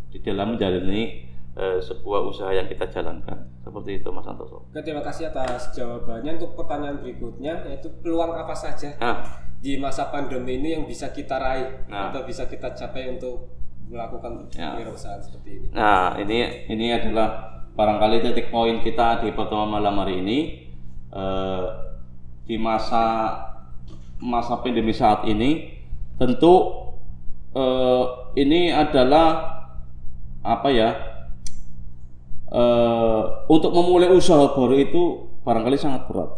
di 0.09 0.21
dalam 0.21 0.55
menjalani 0.57 1.27
eh, 1.53 1.77
sebuah 1.81 2.25
usaha 2.25 2.49
yang 2.49 2.65
kita 2.65 2.89
jalankan. 2.89 3.45
Seperti 3.61 4.01
itu 4.01 4.09
Mas 4.09 4.25
Santoso. 4.25 4.65
Terima 4.73 5.01
kasih 5.05 5.29
atas 5.29 5.73
jawabannya. 5.73 6.37
Untuk 6.41 6.57
pertanyaan 6.57 6.97
berikutnya 7.01 7.65
yaitu 7.69 7.89
peluang 8.01 8.33
apa 8.33 8.53
saja 8.57 8.93
nah. 8.97 9.21
di 9.61 9.77
masa 9.77 10.09
pandemi 10.09 10.59
ini 10.59 10.75
yang 10.77 10.83
bisa 10.89 11.13
kita 11.13 11.37
raih 11.39 11.87
Nah. 11.87 12.09
atau 12.09 12.25
bisa 12.25 12.49
kita 12.49 12.73
capai 12.73 13.13
untuk 13.13 13.62
melakukan 13.87 14.47
Ya. 14.53 14.75
wirausaha 14.77 15.19
seperti 15.21 15.49
ini. 15.59 15.67
Nah, 15.73 16.15
ini 16.19 16.67
ini 16.69 16.91
adalah 16.93 17.59
barangkali 17.73 18.21
titik 18.21 18.51
poin 18.53 18.79
kita 18.81 19.21
di 19.23 19.33
pertemuan 19.33 19.69
malam 19.79 19.97
hari 19.99 20.19
ini 20.21 20.39
Eh, 21.13 21.65
di 22.49 22.57
masa 22.57 23.29
masa 24.17 24.57
pandemi 24.65 24.89
saat 24.89 25.21
ini 25.29 25.77
tentu 26.17 26.73
eh, 27.53 28.03
ini 28.33 28.73
adalah 28.73 29.61
apa 30.41 30.73
ya 30.73 30.89
eh, 32.49 33.21
untuk 33.45 33.69
memulai 33.77 34.09
usaha 34.09 34.57
baru 34.57 34.73
itu 34.73 35.01
barangkali 35.45 35.77
sangat 35.77 36.09
berat 36.09 36.33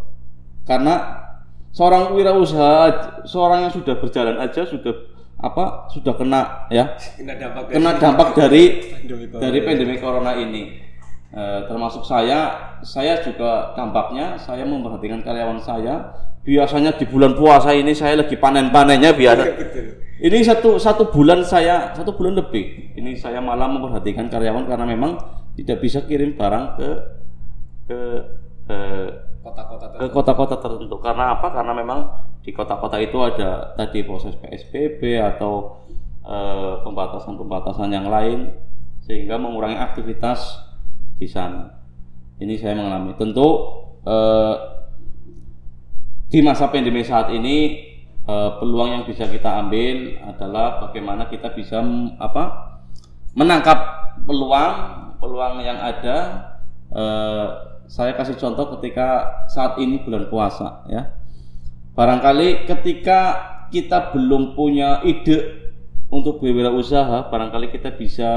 karena 0.68 1.24
seorang 1.72 2.12
wirausaha 2.12 3.24
seorang 3.24 3.72
yang 3.72 3.74
sudah 3.80 3.96
berjalan 3.96 4.44
aja 4.44 4.68
sudah 4.68 4.92
apa 5.36 5.92
sudah 5.92 6.14
kena 6.16 6.68
ya 6.72 6.96
Kena 7.20 7.36
dampak 7.36 7.68
dari 7.68 7.76
kena 7.76 7.92
dampak 8.00 8.28
dari 8.34 8.64
pandemi 8.72 9.26
corona. 9.28 9.42
dari 9.44 9.60
pandemi 9.62 9.96
corona 10.00 10.32
ini 10.40 10.64
Eh, 11.36 11.62
termasuk 11.68 12.08
saya 12.08 12.56
saya 12.80 13.20
juga 13.20 13.76
dampaknya 13.76 14.40
saya 14.40 14.64
memperhatikan 14.64 15.20
karyawan 15.20 15.60
saya 15.60 16.16
biasanya 16.48 16.96
di 16.96 17.04
bulan 17.12 17.36
puasa 17.36 17.76
ini 17.76 17.92
saya 17.92 18.24
lagi 18.24 18.40
panen-panennya 18.40 19.12
biasa 19.12 19.44
Betul. 19.44 20.00
ini 20.24 20.40
satu 20.48 20.80
satu 20.80 21.12
bulan 21.12 21.44
saya 21.44 21.92
satu 21.92 22.16
bulan 22.16 22.40
lebih 22.40 22.96
ini 22.96 23.20
saya 23.20 23.44
malah 23.44 23.68
memperhatikan 23.68 24.32
karyawan 24.32 24.64
karena 24.64 24.88
memang 24.88 25.20
tidak 25.60 25.84
bisa 25.84 26.08
kirim 26.08 26.40
barang 26.40 26.66
ke 26.80 26.90
ke 27.92 28.00
eh, 28.72 29.08
Kota-kota 29.56 29.86
ke 29.88 29.96
tertentu. 29.96 30.12
kota-kota 30.12 30.56
tertentu. 30.60 30.96
Karena 31.00 31.26
apa? 31.40 31.48
Karena 31.48 31.72
memang 31.72 32.00
di 32.44 32.52
kota-kota 32.52 33.00
itu 33.00 33.16
ada 33.24 33.72
tadi 33.80 34.04
proses 34.04 34.36
PSBB 34.36 35.16
atau 35.16 35.80
eh, 36.28 36.74
pembatasan-pembatasan 36.84 37.88
yang 37.88 38.12
lain 38.12 38.52
sehingga 39.08 39.40
mengurangi 39.40 39.80
aktivitas 39.80 40.60
di 41.16 41.28
sana. 41.32 41.72
Ini 42.36 42.60
saya 42.60 42.76
mengalami. 42.76 43.16
Tentu 43.16 43.48
eh, 44.04 44.56
di 46.28 46.44
masa 46.44 46.68
pandemi 46.68 47.00
saat 47.08 47.32
ini 47.32 47.80
eh, 48.28 48.50
peluang 48.60 48.92
yang 48.92 49.04
bisa 49.08 49.24
kita 49.32 49.64
ambil 49.64 50.20
adalah 50.36 50.84
bagaimana 50.84 51.32
kita 51.32 51.56
bisa 51.56 51.80
apa 52.20 52.44
menangkap 53.40 53.80
peluang 54.28 54.76
peluang 55.24 55.64
yang 55.64 55.80
ada 55.80 56.18
eh, 56.92 57.75
saya 57.86 58.18
kasih 58.18 58.38
contoh 58.38 58.78
ketika 58.78 59.42
saat 59.50 59.78
ini 59.78 60.02
bulan 60.02 60.26
puasa 60.30 60.86
ya. 60.90 61.14
Barangkali 61.96 62.68
ketika 62.68 63.20
kita 63.72 64.12
belum 64.12 64.58
punya 64.58 65.00
ide 65.06 65.70
untuk 66.12 66.44
berwirausaha 66.44 67.32
barangkali 67.32 67.72
kita 67.72 67.96
bisa 67.96 68.30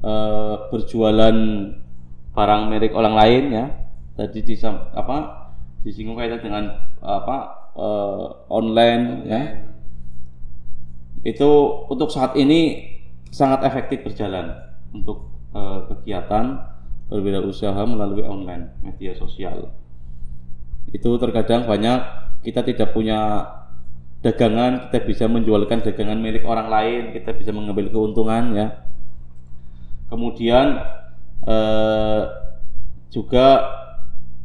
eh, 0.00 0.54
berjualan 0.70 1.36
barang 2.30 2.62
merek 2.70 2.92
orang 2.94 3.14
lain 3.16 3.44
ya. 3.50 3.66
Tadi 4.14 4.44
di 4.44 4.54
apa 4.62 5.16
disinggung 5.80 6.20
kaitan 6.20 6.44
dengan 6.44 6.64
apa 7.00 7.36
eh, 7.74 8.26
online 8.52 9.04
ya. 9.26 9.42
Itu 11.20 11.84
untuk 11.88 12.08
saat 12.08 12.36
ini 12.36 12.86
sangat 13.34 13.66
efektif 13.66 14.04
berjalan 14.06 14.52
untuk 14.94 15.26
eh, 15.56 15.80
kegiatan 15.90 16.69
berwirausaha 17.10 17.82
melalui 17.84 18.22
online 18.22 18.78
media 18.86 19.12
sosial. 19.18 19.74
Itu 20.94 21.18
terkadang 21.18 21.66
banyak 21.66 21.98
kita 22.46 22.62
tidak 22.64 22.94
punya 22.94 23.50
dagangan, 24.22 24.88
kita 24.88 24.98
bisa 25.04 25.24
menjualkan 25.26 25.82
dagangan 25.82 26.16
milik 26.22 26.46
orang 26.46 26.70
lain, 26.70 27.02
kita 27.12 27.34
bisa 27.34 27.50
mengambil 27.50 27.90
keuntungan 27.90 28.54
ya. 28.54 28.66
Kemudian 30.06 30.78
eh, 31.44 32.22
juga 33.10 33.48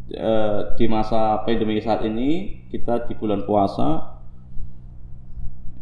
eh, 0.10 0.60
di 0.76 0.86
masa 0.90 1.46
pandemi 1.46 1.78
saat 1.80 2.02
ini 2.04 2.62
kita 2.74 3.06
di 3.06 3.14
bulan 3.14 3.46
puasa 3.46 4.16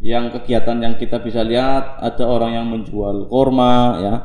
yang 0.03 0.35
kegiatan 0.35 0.83
yang 0.83 0.99
kita 0.99 1.23
bisa 1.23 1.47
lihat 1.47 2.03
ada 2.03 2.27
orang 2.27 2.59
yang 2.59 2.67
menjual 2.67 3.31
korma 3.31 4.03
ya 4.03 4.15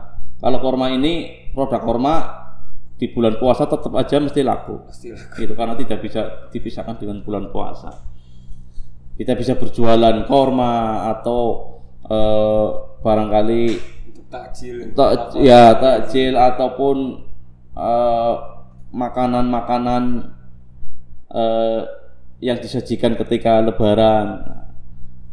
kalau 0.43 0.59
korma 0.59 0.91
ini 0.91 1.47
produk 1.55 1.79
korma 1.79 2.15
di 2.99 3.07
bulan 3.15 3.39
puasa 3.39 3.71
tetap 3.71 3.95
aja 3.95 4.19
mesti 4.19 4.43
laku. 4.43 4.83
Pastilah. 4.83 5.39
gitu 5.39 5.55
karena 5.55 5.75
tidak 5.79 5.99
bisa 6.03 6.51
dipisahkan 6.51 6.99
dengan 6.99 7.23
bulan 7.23 7.47
puasa. 7.55 7.95
Kita 9.15 9.39
bisa 9.39 9.55
berjualan 9.55 10.27
korma 10.27 11.07
atau 11.15 11.43
eh, 12.03 12.67
barangkali 12.99 13.63
takjil. 14.27 14.93
tak 14.99 15.39
ya 15.39 15.79
takjil 15.79 16.35
ataupun 16.35 16.97
eh, 17.79 18.35
makanan-makanan 18.91 20.35
eh, 21.31 21.81
yang 22.43 22.59
disajikan 22.59 23.15
ketika 23.15 23.63
lebaran 23.63 24.43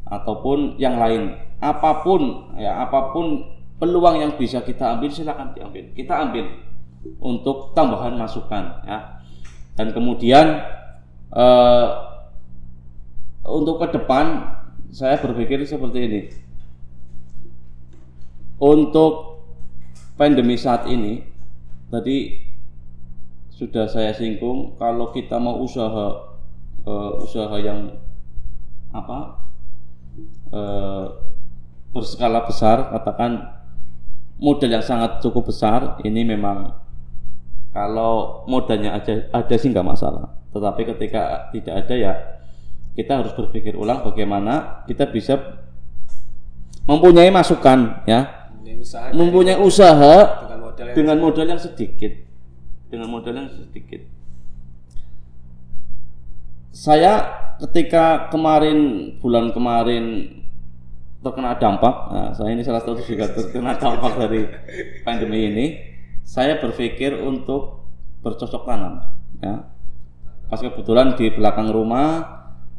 ataupun 0.06 0.78
yang 0.78 1.02
lain. 1.02 1.42
Apa 1.58 2.06
pun 2.06 2.54
ya 2.62 2.78
apa 2.86 3.10
pun 3.10 3.42
peluang 3.82 4.22
yang 4.22 4.32
bisa 4.38 4.62
kita 4.62 4.98
ambil 4.98 5.10
silakan 5.10 5.50
diambil. 5.58 5.90
Kita 5.98 6.14
ambil 6.30 6.46
untuk 7.22 7.74
tambahan 7.78 8.18
masukan 8.18 8.86
ya. 8.86 9.22
Dan 9.76 9.92
kemudian 9.92 10.62
eh, 11.36 11.88
untuk 13.46 13.82
ke 13.84 13.88
depan 13.94 14.56
saya 14.90 15.20
berpikir 15.20 15.62
seperti 15.68 16.00
ini. 16.08 16.22
Untuk 18.56 19.44
pandemi 20.16 20.56
saat 20.56 20.88
ini 20.88 21.20
tadi 21.92 22.40
sudah 23.52 23.88
saya 23.88 24.12
singgung 24.16 24.80
kalau 24.80 25.12
kita 25.12 25.40
mau 25.40 25.60
usaha 25.60 26.36
eh, 26.88 27.12
usaha 27.24 27.56
yang 27.60 28.00
apa 28.96 29.20
eh, 30.56 31.06
berskala 31.92 32.48
besar 32.48 32.92
katakan 32.92 33.64
modal 34.40 34.72
yang 34.72 34.84
sangat 34.84 35.24
cukup 35.24 35.52
besar 35.52 36.00
ini 36.04 36.28
memang 36.28 36.85
kalau 37.76 38.48
modalnya 38.48 38.96
ada 38.96 39.28
ada 39.36 39.56
sih 39.60 39.68
nggak 39.68 39.84
masalah. 39.84 40.32
Tetapi 40.56 40.96
ketika 40.96 41.52
tidak 41.52 41.84
ada 41.84 41.96
ya 42.00 42.14
kita 42.96 43.20
harus 43.20 43.36
berpikir 43.36 43.76
ulang 43.76 44.00
bagaimana 44.08 44.88
kita 44.88 45.12
bisa 45.12 45.36
mempunyai 46.88 47.28
masukan 47.36 48.08
ya. 48.08 48.48
Mempunyai 48.56 48.80
usaha 48.80 49.08
mempunyai 49.12 49.60
usaha 49.60 50.16
dengan 50.48 50.60
modal 50.64 50.86
yang 50.88 50.96
dengan 50.96 51.18
modal 51.20 51.46
yang 51.52 51.60
sedikit. 51.60 52.14
Dengan 52.88 53.08
modal 53.12 53.34
yang 53.36 53.50
sedikit. 53.52 54.02
Saya 56.72 57.14
ketika 57.60 58.32
kemarin 58.32 59.12
bulan 59.20 59.52
kemarin 59.52 60.32
terkena 61.20 61.58
dampak 61.58 61.96
nah, 62.14 62.30
saya 62.38 62.54
ini 62.54 62.62
salah 62.62 62.84
satu 62.86 63.02
juga 63.02 63.26
terkena 63.32 63.74
dampak 63.82 64.14
dari 64.20 64.46
pandemi 65.02 65.40
ini 65.50 65.95
saya 66.26 66.58
berpikir 66.58 67.22
untuk 67.22 67.86
bercocok 68.26 68.66
tanam 68.66 69.06
ya. 69.40 69.70
Pas 70.50 70.58
kebetulan 70.58 71.14
di 71.14 71.30
belakang 71.30 71.70
rumah 71.70 72.26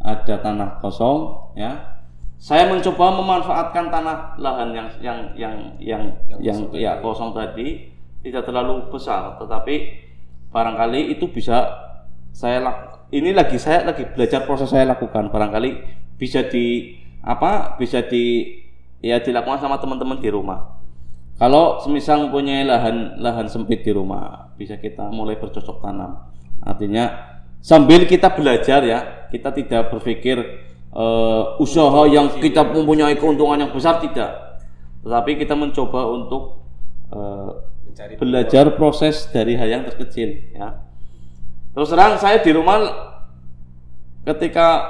ada 0.03 0.43
tanah 0.43 0.83
kosong 0.83 1.55
ya. 1.55 2.03
Saya 2.37 2.69
mencoba 2.69 3.17
memanfaatkan 3.17 3.89
tanah 3.89 4.37
lahan 4.37 4.75
yang 4.77 4.89
yang 5.01 5.19
yang 5.39 5.55
yang 5.81 6.03
yang, 6.43 6.59
ya 6.77 7.01
kosong 7.01 7.33
tadi 7.33 7.89
tidak 8.21 8.45
terlalu 8.45 8.93
besar 8.93 9.41
tetapi 9.41 10.05
barangkali 10.53 11.17
itu 11.17 11.31
bisa 11.33 11.65
saya 12.37 12.61
lak- 12.61 13.09
ini 13.15 13.33
lagi 13.33 13.57
saya 13.57 13.87
lagi 13.87 14.05
belajar 14.11 14.45
proses 14.45 14.69
saya 14.69 14.85
lakukan. 14.85 15.31
Barangkali 15.33 15.81
bisa 16.19 16.45
di 16.45 16.99
apa 17.23 17.79
bisa 17.79 18.05
di 18.05 18.53
ya 19.01 19.23
dilakukan 19.23 19.63
sama 19.63 19.79
teman-teman 19.79 20.19
di 20.19 20.29
rumah 20.29 20.76
kalau 21.37 21.85
semisal 21.85 22.29
mempunyai 22.29 22.65
lahan 22.65 23.21
lahan 23.21 23.47
sempit 23.47 23.85
di 23.85 23.93
rumah 23.93 24.53
bisa 24.57 24.81
kita 24.81 25.13
mulai 25.13 25.37
bercocok 25.37 25.85
tanam. 25.85 26.33
Artinya 26.65 27.37
sambil 27.61 28.09
kita 28.09 28.33
belajar 28.33 28.81
ya 28.83 29.29
kita 29.29 29.53
tidak 29.53 29.93
berpikir 29.93 30.41
eh, 30.97 31.45
usaha 31.61 32.09
yang 32.09 32.33
kita 32.41 32.65
mempunyai 32.65 33.21
keuntungan 33.21 33.61
yang 33.61 33.73
besar 33.73 34.01
tidak. 34.01 34.61
Tetapi 35.05 35.39
kita 35.39 35.55
mencoba 35.55 36.09
untuk 36.11 36.67
mencari 37.87 38.21
belajar 38.21 38.77
proses 38.77 39.31
dari 39.33 39.57
hal 39.57 39.69
yang 39.71 39.85
terkecil 39.89 40.53
ya. 40.53 40.85
Terus 41.73 41.89
terang 41.93 42.21
saya 42.21 42.41
di 42.45 42.51
rumah 42.53 42.83
ketika 44.27 44.85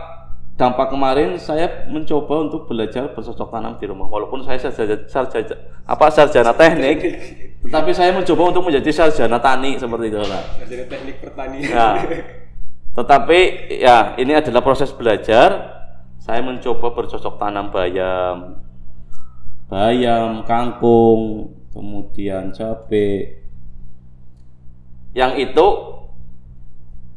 dampak 0.57 0.89
kemarin 0.89 1.37
saya 1.37 1.85
mencoba 1.93 2.49
untuk 2.49 2.65
belajar 2.65 3.13
bercocok 3.13 3.49
tanam 3.53 3.77
di 3.77 3.85
rumah 3.85 4.09
walaupun 4.09 4.41
saya 4.41 4.57
sarjana, 4.57 5.05
sarjana 5.05 5.57
apa 5.85 6.07
sarjana 6.09 6.53
teknik 6.57 6.99
tetapi 7.67 7.91
saya 7.91 8.15
mencoba 8.15 8.55
untuk 8.55 8.71
menjadi 8.71 8.91
sarjana 8.95 9.43
tani 9.43 9.75
seperti 9.75 10.07
itu 10.07 10.23
lah. 10.23 10.43
Jadi 10.63 10.87
teknik 10.87 11.17
pertanian. 11.19 11.67
Ya. 11.67 11.91
Tetapi 12.95 13.41
ya 13.83 14.15
ini 14.23 14.39
adalah 14.39 14.63
proses 14.63 14.95
belajar. 14.95 15.75
Saya 16.23 16.47
mencoba 16.47 16.95
bercocok 16.95 17.39
tanam 17.43 17.75
bayam, 17.75 18.63
bayam, 19.67 20.47
kangkung, 20.47 21.55
kemudian 21.75 22.55
cabai. 22.55 23.43
Yang 25.11 25.33
itu 25.51 25.67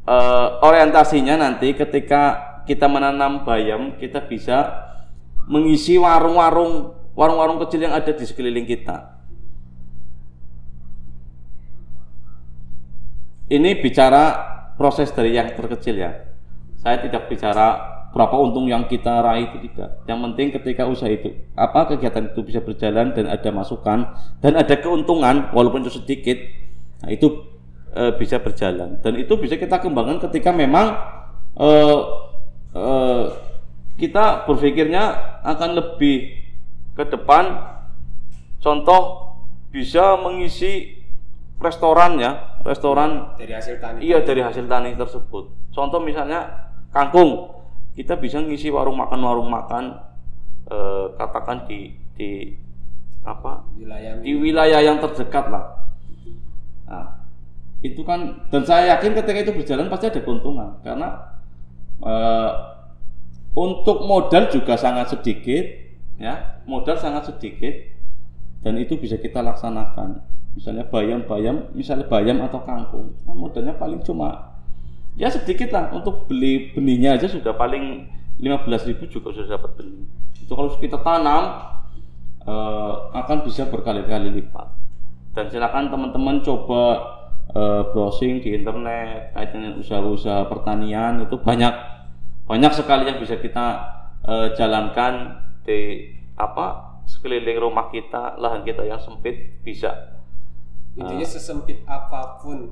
eh, 0.10 0.48
orientasinya 0.66 1.38
nanti 1.38 1.78
ketika 1.78 2.49
kita 2.66 2.88
menanam 2.88 3.44
bayam, 3.48 3.96
kita 4.00 4.26
bisa 4.26 4.88
mengisi 5.50 5.98
warung-warung 5.98 6.96
warung-warung 7.18 7.60
kecil 7.68 7.90
yang 7.90 7.96
ada 7.96 8.16
di 8.16 8.24
sekeliling 8.24 8.64
kita. 8.64 9.20
Ini 13.50 13.82
bicara 13.82 14.24
proses 14.78 15.10
dari 15.10 15.34
yang 15.34 15.52
terkecil 15.58 15.98
ya. 15.98 16.14
Saya 16.80 17.02
tidak 17.02 17.28
bicara 17.28 18.00
berapa 18.10 18.36
untung 18.42 18.66
yang 18.70 18.86
kita 18.90 19.22
raih 19.22 19.50
itu 19.50 19.70
tidak. 19.70 20.06
Yang 20.06 20.20
penting 20.30 20.48
ketika 20.54 20.84
usaha 20.86 21.10
itu 21.10 21.34
apa 21.54 21.94
kegiatan 21.94 22.30
itu 22.34 22.42
bisa 22.46 22.62
berjalan 22.62 23.14
dan 23.14 23.26
ada 23.30 23.50
masukan 23.54 24.16
dan 24.42 24.54
ada 24.58 24.76
keuntungan 24.78 25.54
walaupun 25.54 25.86
itu 25.86 25.98
sedikit, 26.02 26.38
nah 27.04 27.10
itu 27.14 27.46
e, 27.94 28.16
bisa 28.18 28.42
berjalan 28.42 28.98
dan 29.02 29.14
itu 29.18 29.34
bisa 29.38 29.58
kita 29.58 29.78
kembangkan 29.78 30.22
ketika 30.30 30.50
memang 30.50 30.98
e, 31.54 31.70
e, 32.74 32.86
kita 34.00 34.48
berpikirnya 34.48 35.04
akan 35.44 35.70
lebih 35.76 36.40
ke 36.96 37.04
depan. 37.08 37.76
Contoh 38.60 39.36
bisa 39.72 40.20
mengisi 40.20 41.00
restoran 41.60 42.20
ya, 42.20 42.60
restoran 42.64 43.36
Dari 43.36 43.54
hasil 43.56 43.80
tani. 43.80 44.00
Iya 44.04 44.24
dari 44.24 44.42
hasil 44.44 44.66
tani 44.66 44.96
tersebut. 44.96 45.72
Contoh 45.76 46.00
misalnya 46.00 46.72
kangkung, 46.92 47.52
kita 47.96 48.16
bisa 48.16 48.40
ngisi 48.40 48.72
warung 48.72 49.00
makan 49.00 49.20
warung 49.20 49.52
makan, 49.52 50.00
eh, 50.68 51.06
katakan 51.20 51.68
di 51.68 51.96
di 52.20 52.56
apa 53.24 53.68
Wilayah 53.76 54.24
di 54.24 54.32
wilayah 54.36 54.80
yang 54.80 54.98
terdekat 55.04 55.52
lah. 55.52 55.66
Nah, 56.88 57.08
itu 57.84 58.02
kan 58.04 58.48
dan 58.52 58.64
saya 58.64 58.98
yakin 58.98 59.16
ketika 59.16 59.40
itu 59.40 59.54
berjalan 59.56 59.92
pasti 59.92 60.12
ada 60.12 60.20
keuntungan 60.24 60.80
karena 60.84 61.39
eh, 62.04 62.52
untuk 63.56 64.06
modal 64.06 64.48
juga 64.54 64.78
sangat 64.80 65.12
sedikit, 65.18 65.66
ya. 66.22 66.62
Modal 66.70 67.02
sangat 67.02 67.34
sedikit 67.34 67.74
dan 68.62 68.78
itu 68.78 68.96
bisa 69.00 69.18
kita 69.18 69.42
laksanakan. 69.42 70.22
Misalnya 70.54 70.86
bayam-bayam 70.86 71.72
misalnya 71.74 72.06
bayam 72.06 72.44
atau 72.46 72.62
kangkung. 72.62 73.16
Kan 73.26 73.36
modalnya 73.38 73.74
paling 73.78 74.04
cuma 74.06 74.54
ya 75.18 75.28
sedikit 75.34 75.74
lah 75.74 75.90
untuk 75.92 76.30
beli 76.30 76.72
benihnya 76.72 77.18
aja 77.18 77.28
sudah 77.28 77.58
paling 77.58 78.08
15.000 78.40 79.04
juga 79.12 79.36
sudah 79.36 79.60
dapat 79.60 79.72
benih 79.76 80.08
itu 80.50 80.58
kalau 80.58 80.74
kita 80.82 80.98
tanam 81.06 81.44
eh, 82.42 82.94
akan 83.14 83.38
bisa 83.46 83.70
berkali-kali 83.70 84.34
lipat. 84.34 84.66
Dan 85.38 85.46
silakan 85.54 85.94
teman-teman 85.94 86.42
coba 86.42 86.82
eh, 87.54 87.82
browsing 87.94 88.42
di 88.42 88.54
internet 88.54 89.34
kait 89.34 89.50
dengan 89.54 89.78
usaha-usaha 89.82 90.46
pertanian 90.50 91.26
itu 91.26 91.36
banyak 91.42 91.74
banyak 92.46 92.72
sekali 92.74 93.10
yang 93.10 93.18
bisa 93.22 93.38
kita 93.38 93.66
eh, 94.26 94.48
jalankan 94.58 95.46
di 95.66 96.14
apa 96.40 96.98
sekeliling 97.10 97.58
rumah 97.58 97.90
kita 97.90 98.38
lahan 98.38 98.62
kita 98.62 98.86
yang 98.86 99.02
sempit 99.02 99.62
bisa. 99.66 100.22
Intinya 100.94 101.26
sesempit 101.26 101.82
apa 101.90 102.42
pun 102.42 102.70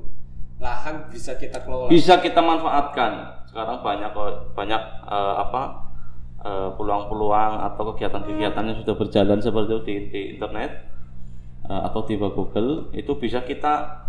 lahan 0.58 1.06
bisa 1.10 1.38
kita 1.38 1.62
kelola. 1.62 1.90
bisa 1.90 2.18
kita 2.18 2.38
manfaatkan. 2.42 3.42
Sekarang 3.50 3.82
banyak 3.82 4.10
banyak 4.54 4.82
eh, 5.06 5.34
apa 5.38 5.62
eh, 6.42 6.70
peluang-peluang 6.74 7.52
atau 7.72 7.82
kegiatan-kegiatan 7.94 8.62
yang 8.66 8.78
sudah 8.82 8.94
berjalan 8.94 9.38
seperti 9.38 9.70
itu 9.70 9.80
di, 9.86 9.94
di 10.10 10.20
internet 10.38 10.70
eh, 11.66 11.80
atau 11.86 12.02
di 12.06 12.14
Google 12.18 12.90
itu 12.94 13.12
bisa 13.18 13.42
kita 13.42 14.06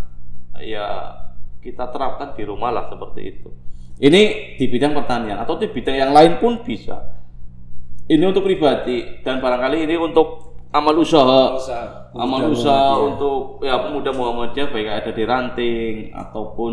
ya 0.63 1.15
kita 1.59 1.91
terapkan 1.91 2.35
di 2.35 2.43
rumah 2.47 2.71
lah 2.71 2.87
seperti 2.87 3.21
itu. 3.35 3.49
Ini 3.99 4.55
di 4.55 4.65
bidang 4.71 4.95
pertanian 4.95 5.43
atau 5.43 5.59
di 5.59 5.67
bidang 5.67 5.95
yang 5.95 6.11
lain 6.15 6.39
pun 6.39 6.63
bisa. 6.63 7.19
Ini 8.07 8.23
untuk 8.23 8.47
pribadi 8.47 9.21
dan 9.21 9.43
barangkali 9.43 9.85
ini 9.85 9.95
untuk 9.99 10.55
amal 10.71 10.95
usaha. 10.97 11.59
Usaha. 11.59 12.09
amal 12.15 12.49
usaha 12.49 12.97
untuk 12.97 13.61
ya 13.61 13.77
pemuda 13.85 14.09
Muhammadiyah 14.15 14.73
baik 14.73 14.87
ada 14.89 15.11
di 15.13 15.23
ranting 15.27 15.93
ataupun 16.15 16.71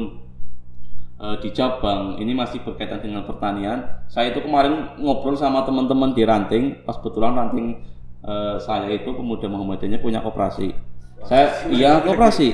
eh, 1.18 1.36
di 1.42 1.50
cabang 1.52 2.16
ini 2.22 2.32
masih 2.32 2.62
berkaitan 2.62 3.02
dengan 3.02 3.26
pertanian. 3.26 4.06
Saya 4.06 4.30
itu 4.30 4.40
kemarin 4.40 4.96
ngobrol 5.02 5.34
sama 5.34 5.66
teman-teman 5.66 6.14
di 6.14 6.22
ranting. 6.22 6.86
Pas 6.86 6.96
betulan 7.02 7.34
ranting 7.34 7.82
eh, 8.22 8.56
saya 8.62 8.86
itu 8.94 9.10
pemuda 9.10 9.50
Muhammadiyahnya 9.50 9.98
punya 9.98 10.22
koperasi 10.22 10.85
saya 11.26 11.46
iya 11.68 12.00
koperasi 12.00 12.48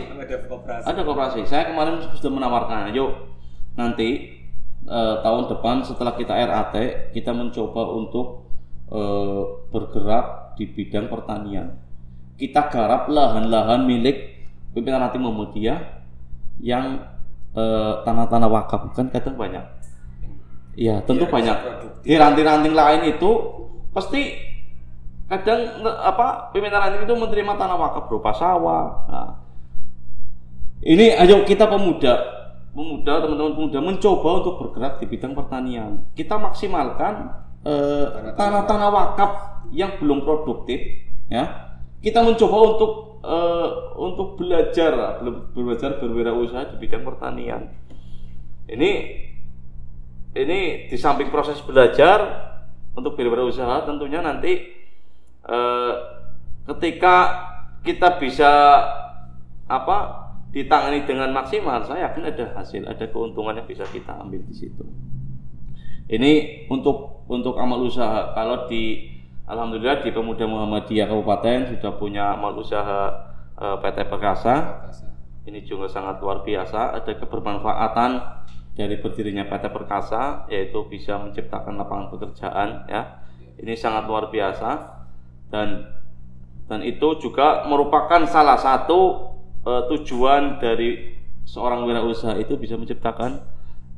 Ada 0.83 1.01
koperasi 1.05 1.41
saya 1.45 1.71
kemarin 1.71 2.01
sudah 2.17 2.33
menawarkan 2.33 2.91
yuk 2.97 3.33
nanti 3.77 4.41
eh, 4.89 5.17
tahun 5.23 5.49
depan 5.49 5.85
setelah 5.85 6.17
kita 6.17 6.33
RAT 6.33 6.75
kita 7.13 7.31
mencoba 7.33 7.83
untuk 7.95 8.51
eh, 8.93 9.43
bergerak 9.73 10.43
di 10.57 10.69
bidang 10.69 11.09
pertanian. 11.09 11.81
Kita 12.37 12.69
garap 12.69 13.09
lahan-lahan 13.09 13.87
milik 13.87 14.49
pimpinan 14.73 15.05
Rati 15.09 15.19
Muhammadiyah 15.21 15.79
yang 16.61 17.01
eh, 17.57 17.93
tanah-tanah 18.05 18.49
wakaf 18.49 18.93
kan 18.93 19.09
kadang 19.09 19.37
banyak. 19.37 19.65
Iya, 20.73 21.05
tentu 21.05 21.29
bisa 21.29 21.35
banyak. 21.37 21.57
Di 22.01 22.17
ranting-ranting 22.17 22.73
lain 22.73 23.01
itu 23.13 23.31
pasti 23.93 24.52
kadang 25.33 25.81
apa 25.89 26.53
ranting 26.53 27.09
itu 27.09 27.15
menerima 27.17 27.53
tanah 27.57 27.77
wakaf 27.81 28.05
berupa 28.13 28.37
sawah. 28.37 28.85
Nah, 29.09 29.31
ini 30.85 31.17
ayo 31.17 31.49
kita 31.49 31.65
pemuda, 31.65 32.21
pemuda 32.77 33.23
teman-teman 33.25 33.57
pemuda 33.57 33.79
mencoba 33.81 34.29
untuk 34.45 34.55
bergerak 34.61 35.01
di 35.01 35.07
bidang 35.09 35.33
pertanian. 35.33 36.05
Kita 36.13 36.37
maksimalkan 36.37 37.33
eh, 37.65 38.37
tanah-tanah 38.37 38.89
wakaf 38.93 39.33
yang 39.73 39.97
belum 39.97 40.21
produktif, 40.27 41.01
ya. 41.33 41.73
Kita 42.03 42.21
mencoba 42.21 42.57
untuk 42.77 42.93
eh, 43.25 43.69
untuk 43.97 44.29
belajar, 44.37 45.23
bela- 45.23 45.49
belajar 45.57 45.97
berwirausaha 45.97 46.77
di 46.77 46.77
bidang 46.77 47.09
pertanian. 47.09 47.73
Ini 48.69 48.91
ini 50.33 50.61
di 50.93 50.97
samping 51.01 51.33
proses 51.33 51.57
belajar 51.65 52.21
untuk 52.93 53.17
berwirausaha 53.17 53.89
tentunya 53.89 54.21
nanti 54.21 54.82
eh, 55.47 55.93
ketika 56.71 57.17
kita 57.83 58.19
bisa 58.23 58.51
apa 59.67 59.99
ditangani 60.53 61.09
dengan 61.09 61.33
maksimal 61.33 61.81
saya 61.83 62.13
yakin 62.13 62.29
ada 62.29 62.45
hasil 62.55 62.83
ada 62.85 63.09
keuntungan 63.09 63.57
yang 63.57 63.67
bisa 63.67 63.83
kita 63.89 64.13
ambil 64.21 64.45
di 64.45 64.55
situ. 64.55 64.85
Ini 66.13 66.67
untuk 66.69 67.25
untuk 67.31 67.57
amal 67.57 67.81
usaha. 67.83 68.37
Kalau 68.37 68.69
di 68.69 69.09
alhamdulillah 69.49 70.05
di 70.05 70.13
pemuda 70.13 70.45
Muhammadiyah 70.45 71.09
Kabupaten 71.09 71.73
sudah 71.73 71.93
punya 71.97 72.37
amal 72.37 72.53
usaha 72.59 73.33
eh, 73.57 73.77
PT 73.81 73.99
Perkasa. 74.13 74.55
Ini 75.43 75.65
juga 75.67 75.91
sangat 75.91 76.23
luar 76.23 76.47
biasa. 76.47 77.01
Ada 77.03 77.19
kebermanfaatan 77.19 78.11
dari 78.77 79.01
berdirinya 79.01 79.49
PT 79.49 79.73
Perkasa 79.73 80.47
yaitu 80.53 80.85
bisa 80.87 81.17
menciptakan 81.17 81.81
lapangan 81.81 82.13
pekerjaan 82.13 82.69
ya. 82.93 83.25
Ini 83.57 83.73
sangat 83.73 84.05
luar 84.05 84.29
biasa 84.29 85.02
dan 85.53 85.85
dan 86.73 86.81
itu 86.81 87.21
juga 87.21 87.69
merupakan 87.69 88.25
salah 88.25 88.57
satu 88.57 89.29
eh, 89.69 89.83
tujuan 89.93 90.57
dari 90.57 91.13
seorang 91.45 91.85
wirausaha 91.85 92.41
itu 92.41 92.57
bisa 92.57 92.81
menciptakan 92.81 93.45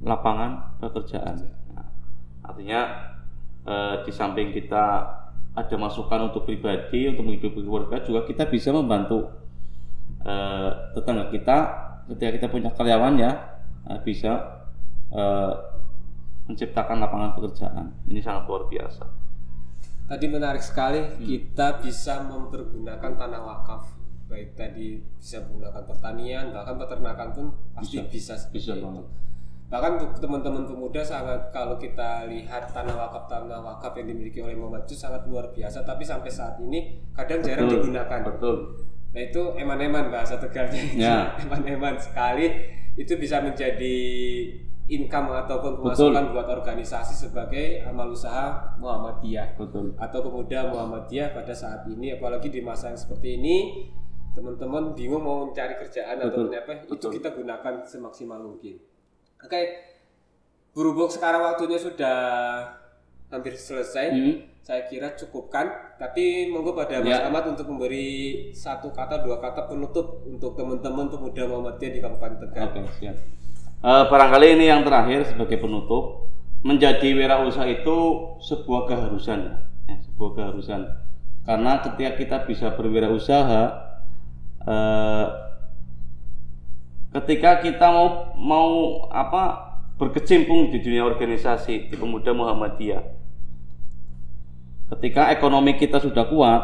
lapangan 0.02 0.74
pekerjaan. 0.82 1.46
Nah, 1.70 1.86
artinya 2.42 2.80
eh, 3.62 3.94
di 4.02 4.10
samping 4.10 4.50
kita 4.50 5.06
ada 5.54 5.76
masukan 5.78 6.34
untuk 6.34 6.50
pribadi 6.50 7.06
untuk 7.06 7.30
menghidupi 7.30 7.62
keluarga 7.62 8.02
juga 8.02 8.26
kita 8.26 8.50
bisa 8.50 8.74
membantu 8.74 9.30
eh, 10.26 10.70
tetangga 10.98 11.30
kita. 11.30 11.56
Ketika 12.04 12.30
kita 12.36 12.46
punya 12.52 12.68
karyawan 12.68 13.16
ya 13.16 13.32
bisa 14.04 14.60
menciptakan 16.44 17.00
lapangan 17.00 17.32
pekerjaan. 17.32 17.96
Ini 18.12 18.20
sangat 18.20 18.44
luar 18.44 18.68
biasa 18.68 19.23
Tadi 20.04 20.26
menarik 20.28 20.60
sekali 20.60 21.00
Hmm. 21.00 21.16
kita 21.18 21.80
bisa 21.80 22.20
mempergunakan 22.22 23.12
tanah 23.16 23.40
wakaf. 23.40 23.82
Baik 24.24 24.52
tadi 24.52 25.00
bisa 25.16 25.40
menggunakan 25.40 25.84
pertanian, 25.84 26.44
bahkan 26.50 26.76
peternakan 26.76 27.28
pun 27.30 27.46
pasti 27.72 28.00
bisa, 28.04 28.36
seperti 28.36 28.56
bisa 28.56 28.72
itu. 28.74 28.88
Bahkan 29.64 29.90
untuk 29.96 30.12
teman-teman 30.18 30.64
pemuda 30.64 31.00
sangat 31.00 31.48
kalau 31.50 31.76
kita 31.76 32.28
lihat 32.28 32.68
tanah 32.70 32.94
wakaf 32.94 33.24
tanah 33.26 33.60
wakaf 33.60 33.96
yang 33.96 34.12
dimiliki 34.12 34.40
oleh 34.40 34.52
Muhammad 34.54 34.84
itu 34.84 34.92
sangat 34.94 35.24
luar 35.24 35.48
biasa, 35.50 35.82
tapi 35.82 36.04
sampai 36.04 36.28
saat 36.28 36.60
ini 36.60 37.00
kadang 37.12 37.40
jarang 37.40 37.64
Betul, 37.66 37.80
digunakan. 37.80 38.20
betul 38.22 38.56
Nah 39.14 39.22
itu 39.22 39.42
eman-eman 39.54 40.10
bahasa 40.10 40.36
tegalnya 40.36 40.82
Ya. 40.92 41.16
eman-eman 41.48 41.96
sekali 41.96 42.50
itu 42.94 43.14
bisa 43.14 43.40
menjadi 43.40 43.96
income 44.84 45.32
ataupun 45.32 45.80
pemasukan 45.80 46.36
buat 46.36 46.44
organisasi 46.44 47.16
sebagai 47.28 47.80
amal 47.88 48.12
usaha 48.12 48.76
Muhammadiyah. 48.76 49.56
Betul. 49.56 49.96
Atau 49.96 50.20
pemuda 50.28 50.68
Muhammadiyah 50.68 51.32
pada 51.32 51.56
saat 51.56 51.88
ini 51.88 52.12
apalagi 52.12 52.52
di 52.52 52.60
masa 52.60 52.92
yang 52.92 53.00
seperti 53.00 53.40
ini 53.40 53.56
teman-teman 54.34 54.92
bingung 54.98 55.22
mau 55.22 55.46
mencari 55.46 55.78
kerjaan 55.78 56.18
atau 56.18 56.50
Betul, 56.50 56.58
apa 56.58 56.72
itu 56.84 57.06
kita 57.16 57.28
gunakan 57.32 57.74
semaksimal 57.86 58.42
mungkin. 58.42 58.76
Oke 59.40 59.60
berhubung 60.74 61.06
sekarang 61.06 61.46
waktunya 61.46 61.78
sudah 61.78 62.18
hampir 63.30 63.54
selesai 63.54 64.10
Hmm. 64.10 64.34
saya 64.64 64.84
kira 64.90 65.14
cukupkan. 65.14 65.96
Tapi 66.00 66.50
monggo 66.50 66.74
pada 66.74 66.98
Mas 66.98 67.14
Ya. 67.14 67.28
Ahmad 67.30 67.46
untuk 67.46 67.70
memberi 67.70 68.50
satu 68.50 68.90
kata 68.90 69.22
dua 69.22 69.38
kata 69.38 69.70
penutup 69.70 70.26
untuk 70.26 70.58
teman-teman 70.58 71.06
pemuda 71.06 71.46
Muhammadiyah 71.46 71.92
di 71.94 72.00
Kabupaten 72.02 72.36
Tegal. 72.42 72.64
Oke, 72.74 72.80
siap. 72.98 73.16
Eh, 73.80 74.04
barangkali 74.08 74.60
ini 74.60 74.70
yang 74.70 74.84
terakhir 74.84 75.26
sebagai 75.28 75.58
penutup, 75.58 76.30
menjadi 76.64 77.12
wirausaha 77.12 77.68
itu 77.68 77.96
sebuah 78.40 78.88
keharusan, 78.88 79.60
ya, 79.90 79.96
sebuah 80.08 80.30
keharusan. 80.36 80.88
Karena 81.44 81.84
ketika 81.84 82.12
kita 82.16 82.36
bisa 82.48 82.66
berwirausaha, 82.72 83.62
eh, 84.64 85.26
ketika 87.20 87.60
kita 87.60 87.86
mau 87.92 88.08
mau 88.36 88.70
apa 89.12 89.76
berkecimpung 90.00 90.72
di 90.72 90.80
dunia 90.80 91.04
organisasi 91.04 91.92
di 91.92 91.94
pemuda 91.94 92.32
Muhammadiyah, 92.32 93.04
ketika 94.96 95.28
ekonomi 95.36 95.76
kita 95.76 96.00
sudah 96.00 96.24
kuat, 96.32 96.62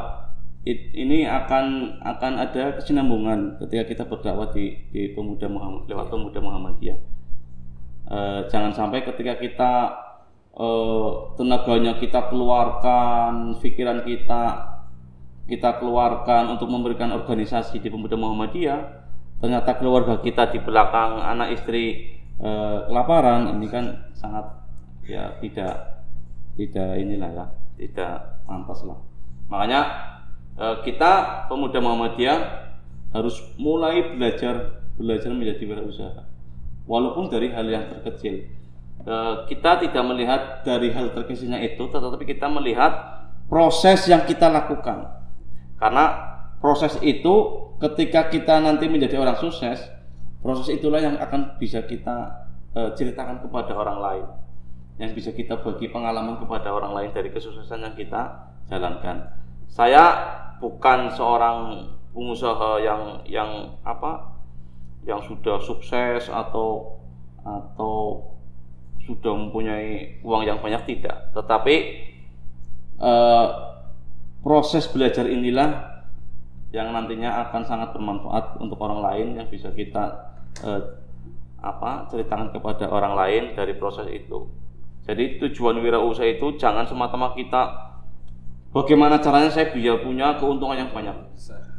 it- 0.64 0.92
ini 0.92 1.25
akan 1.25 1.99
akan 2.05 2.33
ada 2.37 2.77
kesinambungan 2.77 3.57
ketika 3.64 3.85
kita 3.88 4.03
berdakwah 4.05 4.53
di, 4.53 4.77
di 4.92 5.12
pemuda 5.16 5.49
Muhammad 5.49 5.88
lewat 5.88 6.07
pemuda 6.12 6.38
Muhammadiyah. 6.40 6.99
Eh, 8.11 8.40
jangan 8.51 8.75
sampai 8.75 9.07
ketika 9.07 9.38
kita 9.38 9.73
eh, 10.53 11.09
tenaganya 11.38 11.96
kita 11.96 12.29
keluarkan, 12.29 13.57
pikiran 13.62 14.05
kita 14.05 14.68
kita 15.51 15.83
keluarkan 15.83 16.55
untuk 16.55 16.70
memberikan 16.70 17.11
organisasi 17.11 17.83
di 17.83 17.88
pemuda 17.90 18.14
Muhammadiyah, 18.14 18.81
ternyata 19.42 19.75
keluarga 19.83 20.23
kita 20.23 20.46
di 20.53 20.59
belakang 20.62 21.23
anak 21.23 21.57
istri 21.57 22.18
eh, 22.38 22.79
kelaparan, 22.87 23.57
ini 23.59 23.66
kan 23.66 24.11
sangat 24.12 24.46
ya 25.09 25.35
tidak 25.40 26.05
tidak 26.55 26.90
inilah 27.01 27.31
ya, 27.33 27.46
tidak 27.81 28.44
pantas 28.44 28.85
lah. 28.85 28.99
Makanya 29.51 30.10
kita 30.61 31.46
pemuda 31.49 31.81
Muhammadiyah 31.81 32.38
harus 33.16 33.40
mulai 33.57 34.12
belajar 34.12 34.85
belajar 35.01 35.33
menjadi 35.33 35.64
wirausaha. 35.64 36.23
Walaupun 36.85 37.33
dari 37.33 37.49
hal 37.49 37.64
yang 37.64 37.88
terkecil. 37.88 38.44
Eh, 39.01 39.37
kita 39.49 39.81
tidak 39.81 40.05
melihat 40.05 40.61
dari 40.61 40.92
hal 40.92 41.16
terkecilnya 41.16 41.57
itu, 41.64 41.88
tetapi 41.88 42.29
kita 42.29 42.53
melihat 42.53 43.25
proses 43.49 44.05
yang 44.05 44.29
kita 44.29 44.53
lakukan. 44.53 45.09
Karena 45.81 46.05
proses 46.61 47.01
itu 47.01 47.35
ketika 47.81 48.29
kita 48.29 48.61
nanti 48.61 48.92
menjadi 48.92 49.16
orang 49.16 49.40
sukses, 49.40 49.81
proses 50.44 50.68
itulah 50.68 51.01
yang 51.01 51.16
akan 51.16 51.57
bisa 51.57 51.81
kita 51.88 52.44
eh, 52.77 52.92
ceritakan 52.92 53.40
kepada 53.40 53.73
orang 53.73 53.99
lain 54.05 54.27
yang 55.01 55.16
bisa 55.16 55.33
kita 55.33 55.64
bagi 55.64 55.88
pengalaman 55.88 56.37
kepada 56.37 56.68
orang 56.68 56.92
lain 56.92 57.11
dari 57.16 57.33
kesuksesan 57.33 57.81
yang 57.81 57.96
kita 57.96 58.53
jalankan. 58.68 59.33
Saya 59.64 60.12
bukan 60.61 61.11
seorang 61.16 61.88
pengusaha 62.12 62.85
yang 62.85 63.25
yang 63.25 63.81
apa 63.83 64.37
yang 65.09 65.25
sudah 65.25 65.57
sukses 65.64 66.29
atau 66.29 67.01
atau 67.40 68.29
sudah 69.09 69.33
mempunyai 69.33 70.20
uang 70.20 70.44
yang 70.44 70.61
banyak 70.61 70.85
tidak, 70.85 71.33
tetapi 71.33 71.77
eh, 73.01 73.46
proses 74.44 74.85
belajar 74.92 75.25
inilah 75.25 76.05
yang 76.70 76.92
nantinya 76.94 77.49
akan 77.49 77.66
sangat 77.66 77.90
bermanfaat 77.96 78.61
untuk 78.62 78.79
orang 78.79 79.01
lain 79.03 79.27
yang 79.40 79.49
bisa 79.49 79.73
kita 79.73 80.37
eh, 80.62 80.83
apa 81.61 82.09
ceritakan 82.12 82.53
kepada 82.53 82.88
orang 82.92 83.16
lain 83.16 83.42
dari 83.57 83.75
proses 83.77 84.07
itu. 84.12 84.49
Jadi 85.05 85.40
tujuan 85.42 85.81
wirausaha 85.81 86.29
itu 86.29 86.61
jangan 86.61 86.85
semata-mata 86.85 87.35
kita 87.35 87.62
bagaimana 88.70 89.18
caranya 89.18 89.50
saya 89.50 89.70
biar 89.70 90.02
punya 90.02 90.38
keuntungan 90.38 90.78
yang 90.78 90.90
banyak. 90.90 91.16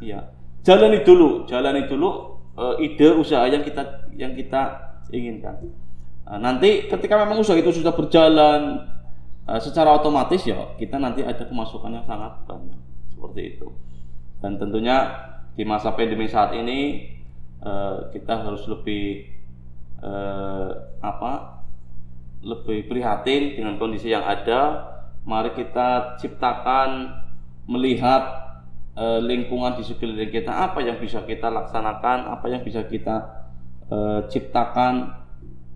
Iya. 0.00 0.32
Jalani 0.62 1.02
dulu, 1.02 1.48
jalani 1.48 1.90
dulu 1.90 2.38
eh, 2.54 2.86
ide 2.86 3.08
usaha 3.18 3.48
yang 3.48 3.64
kita 3.66 4.12
yang 4.14 4.32
kita 4.36 4.94
inginkan. 5.10 5.58
Nah, 6.22 6.38
nanti 6.38 6.86
ketika 6.86 7.18
memang 7.18 7.42
usaha 7.42 7.58
itu 7.58 7.82
sudah 7.82 7.92
berjalan 7.92 8.86
eh, 9.48 9.60
secara 9.60 9.96
otomatis 9.98 10.46
ya 10.46 10.76
kita 10.78 11.02
nanti 11.02 11.26
ada 11.26 11.42
pemasukan 11.42 11.90
yang 11.90 12.06
sangat 12.06 12.46
banyak 12.46 12.78
seperti 13.10 13.58
itu. 13.58 13.68
Dan 14.38 14.58
tentunya 14.58 15.10
di 15.54 15.62
masa 15.66 15.94
pandemi 15.94 16.30
saat 16.30 16.54
ini 16.54 17.10
eh, 17.62 17.96
kita 18.14 18.46
harus 18.46 18.62
lebih 18.70 19.26
eh, 20.02 20.70
apa 21.02 21.62
lebih 22.42 22.90
prihatin 22.90 23.54
dengan 23.54 23.78
kondisi 23.78 24.10
yang 24.10 24.26
ada, 24.26 24.91
mari 25.22 25.54
kita 25.54 26.18
ciptakan 26.18 27.22
melihat 27.70 28.22
eh, 28.98 29.20
lingkungan 29.22 29.78
di 29.78 29.84
sekeliling 29.86 30.30
kita 30.30 30.50
apa 30.50 30.82
yang 30.82 30.98
bisa 30.98 31.22
kita 31.22 31.48
laksanakan, 31.48 32.28
apa 32.28 32.46
yang 32.50 32.62
bisa 32.66 32.82
kita 32.86 33.46
eh, 33.86 34.20
ciptakan 34.26 35.22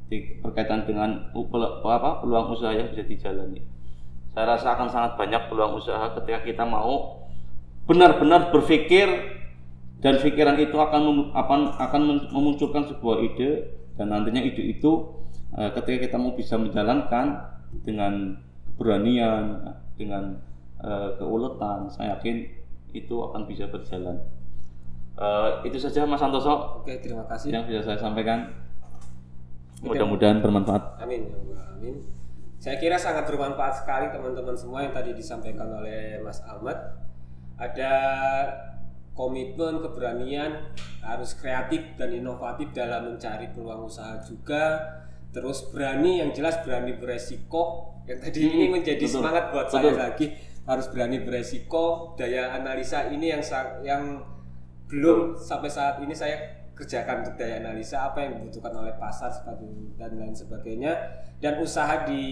di, 0.07 0.39
berkaitan 0.43 0.87
dengan 0.87 1.31
apa 1.35 2.11
peluang 2.23 2.55
usaha 2.55 2.75
yang 2.75 2.91
bisa 2.91 3.03
dijalani. 3.07 3.63
Saya 4.31 4.55
rasa 4.55 4.77
akan 4.77 4.89
sangat 4.91 5.13
banyak 5.17 5.43
peluang 5.49 5.81
usaha 5.81 6.13
ketika 6.21 6.45
kita 6.45 6.65
mau 6.67 7.25
benar-benar 7.87 8.51
berpikir 8.51 9.07
dan 10.03 10.21
pikiran 10.21 10.59
itu 10.61 10.77
akan 10.77 11.01
mem- 11.07 11.31
akan 11.33 11.61
akan 11.79 12.03
memunculkan 12.35 12.85
sebuah 12.91 13.23
ide 13.23 13.51
dan 13.97 14.13
nantinya 14.13 14.43
ide 14.43 14.77
itu 14.77 15.23
eh, 15.57 15.71
ketika 15.73 16.11
kita 16.11 16.17
mau 16.19 16.35
bisa 16.35 16.59
menjalankan 16.59 17.57
dengan 17.83 18.43
keberanian 18.77 19.65
dengan 19.97 20.37
eh, 20.85 21.11
keuletan 21.17 21.89
saya 21.89 22.21
yakin 22.21 22.45
itu 22.93 23.17
akan 23.17 23.49
bisa 23.49 23.67
berjalan 23.73 24.21
Eh, 25.17 25.51
itu 25.65 25.81
saja 25.81 26.05
Mas 26.05 26.21
Santoso 26.21 26.85
Oke, 26.85 27.01
terima 27.01 27.25
kasih. 27.25 27.49
yang 27.49 27.65
bisa 27.65 27.81
saya 27.81 27.97
sampaikan 27.97 28.53
mudah-mudahan 29.81 30.45
bermanfaat 30.45 31.01
Amin. 31.01 31.25
ya 31.33 31.57
Amin. 31.73 32.05
Saya 32.61 32.77
kira 32.77 33.01
sangat 33.01 33.25
bermanfaat 33.25 33.81
sekali 33.81 34.13
teman-teman 34.13 34.53
semua 34.53 34.85
yang 34.85 34.93
tadi 34.93 35.17
disampaikan 35.17 35.73
oleh 35.73 36.21
Mas 36.21 36.45
Ahmad. 36.45 36.77
Ada 37.57 37.93
komitmen, 39.17 39.81
keberanian, 39.81 40.73
harus 41.01 41.33
kreatif 41.33 41.97
dan 41.97 42.13
inovatif 42.13 42.73
dalam 42.77 43.17
mencari 43.17 43.49
peluang 43.57 43.89
usaha 43.89 44.21
juga. 44.21 44.85
Terus 45.37 45.69
berani, 45.69 46.25
yang 46.25 46.33
jelas 46.33 46.57
berani 46.65 46.97
beresiko. 46.97 47.93
Yang 48.09 48.19
tadi 48.25 48.39
Hmm, 48.41 48.55
ini 48.57 48.67
menjadi 48.73 49.05
betul. 49.05 49.15
semangat 49.21 49.45
buat 49.53 49.67
Betul. 49.69 49.93
saya 49.93 49.93
lagi. 50.09 50.27
Harus 50.65 50.87
berani 50.89 51.19
beresiko. 51.21 52.17
Daya 52.17 52.57
analisa 52.57 53.13
ini 53.13 53.29
yang 53.37 53.45
yang 53.85 54.03
belum 54.89 55.37
sampai 55.37 55.69
saat 55.69 56.01
ini 56.01 56.17
saya 56.17 56.39
kerjakan 56.77 57.25
untuk 57.25 57.41
daya 57.41 57.65
analisa 57.65 58.05
apa 58.05 58.21
yang 58.21 58.37
dibutuhkan 58.39 58.69
oleh 58.77 58.93
pasar 59.01 59.33
dan 59.97 60.11
lain 60.13 60.37
sebagainya 60.37 60.93
dan 61.41 61.57
usaha 61.57 62.05
di 62.05 62.23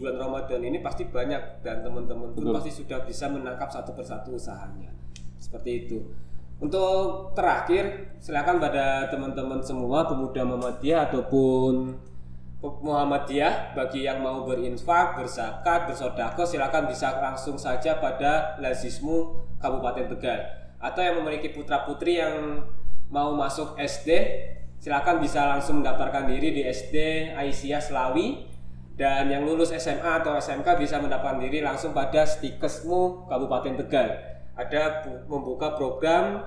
bulan 0.00 0.16
Ramadan 0.24 0.64
ini 0.64 0.80
pasti 0.80 1.04
banyak 1.04 1.60
dan 1.60 1.84
teman-teman 1.84 2.32
pun 2.32 2.48
Betul. 2.48 2.56
pasti 2.56 2.72
sudah 2.72 3.04
bisa 3.04 3.28
menangkap 3.28 3.68
satu 3.68 3.92
persatu 3.92 4.40
usahanya 4.40 4.88
seperti 5.36 5.84
itu 5.84 6.00
untuk 6.64 7.36
terakhir 7.36 8.16
silakan 8.24 8.56
pada 8.56 9.12
teman-teman 9.12 9.60
semua 9.60 10.08
pemuda 10.08 10.48
Muhammadiyah 10.48 11.12
ataupun 11.12 11.92
Muhammadiyah 12.64 13.76
bagi 13.76 14.08
yang 14.08 14.24
mau 14.24 14.48
berinfak, 14.48 15.20
berzakat, 15.20 15.84
bersodakoh 15.84 16.48
silakan 16.48 16.88
bisa 16.88 17.20
langsung 17.20 17.60
saja 17.60 18.00
pada 18.00 18.56
Lazismu 18.56 19.44
Kabupaten 19.60 20.08
Tegal. 20.16 20.40
Atau 20.80 21.04
yang 21.04 21.20
memiliki 21.20 21.52
putra 21.52 21.84
putri 21.84 22.16
yang 22.16 22.64
mau 23.12 23.36
masuk 23.36 23.76
SD 23.76 24.08
silakan 24.80 25.20
bisa 25.20 25.44
langsung 25.44 25.84
mendaftarkan 25.84 26.24
diri 26.28 26.56
di 26.56 26.62
SD 26.64 26.96
Aisyah 27.36 27.80
Selawi. 27.84 28.56
Dan 28.94 29.26
yang 29.26 29.42
lulus 29.42 29.74
SMA 29.74 30.22
atau 30.22 30.38
SMK 30.38 30.78
bisa 30.78 31.02
mendaftarkan 31.02 31.42
diri 31.42 31.58
langsung 31.58 31.90
pada 31.90 32.22
Stikesmu 32.22 33.26
Kabupaten 33.26 33.74
Tegal. 33.84 34.08
Ada 34.54 35.02
bu- 35.02 35.26
membuka 35.26 35.74
program 35.74 36.46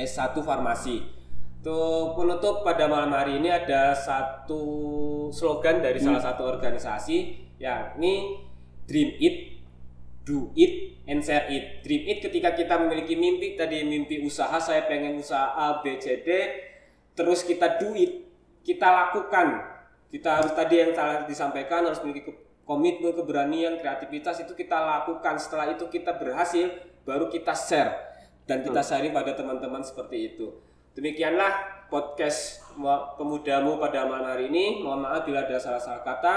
S1 0.00 0.32
Farmasi 0.40 1.23
untuk 1.64 2.20
penutup 2.20 2.60
pada 2.60 2.84
malam 2.84 3.08
hari 3.16 3.40
ini 3.40 3.48
ada 3.48 3.96
satu 3.96 4.60
slogan 5.32 5.80
dari 5.80 5.96
salah 5.96 6.20
satu 6.20 6.44
organisasi 6.44 7.40
yakni 7.56 8.36
Dream 8.84 9.16
It, 9.16 9.64
Do 10.28 10.52
It, 10.52 11.00
and 11.08 11.24
Share 11.24 11.48
It. 11.48 11.80
Dream 11.80 12.04
It 12.04 12.20
ketika 12.20 12.52
kita 12.52 12.76
memiliki 12.84 13.16
mimpi 13.16 13.56
tadi 13.56 13.80
mimpi 13.80 14.20
usaha 14.20 14.60
saya 14.60 14.84
pengen 14.84 15.16
usaha 15.16 15.56
A 15.56 15.80
B 15.80 15.96
C 15.96 16.20
D 16.20 16.28
terus 17.16 17.40
kita 17.40 17.80
do 17.80 17.96
it, 17.96 18.28
kita 18.60 18.84
lakukan. 18.84 19.64
Kita 20.12 20.44
harus 20.44 20.52
tadi 20.52 20.84
yang 20.84 20.92
salah 20.92 21.24
disampaikan 21.24 21.88
harus 21.88 22.04
memiliki 22.04 22.44
komitmen, 22.68 23.16
keberanian, 23.16 23.80
kreativitas 23.80 24.36
itu 24.44 24.52
kita 24.52 24.84
lakukan. 24.84 25.40
Setelah 25.40 25.72
itu 25.72 25.88
kita 25.88 26.12
berhasil 26.12 26.76
baru 27.08 27.32
kita 27.32 27.56
share 27.56 28.20
dan 28.44 28.60
kita 28.60 28.84
sharing 28.84 29.16
pada 29.16 29.32
teman-teman 29.32 29.80
seperti 29.80 30.36
itu. 30.36 30.60
Demikianlah 30.94 31.84
podcast 31.90 32.62
Mu- 32.78 33.18
pemudamu 33.18 33.82
pada 33.82 34.06
malam 34.06 34.30
hari 34.30 34.46
ini. 34.46 34.82
Mohon 34.82 35.10
maaf 35.10 35.26
bila 35.26 35.42
ada 35.42 35.58
salah-salah 35.58 36.06
kata. 36.06 36.36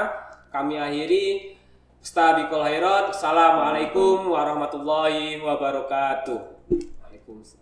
Kami 0.49 0.81
akhiri. 0.81 1.53
Stabikul. 2.01 2.65
Assalamualaikum 3.13 4.33
warahmatullahi 4.33 5.37
wabarakatuh. 5.41 6.39
Waalaikumsalam. 6.73 7.55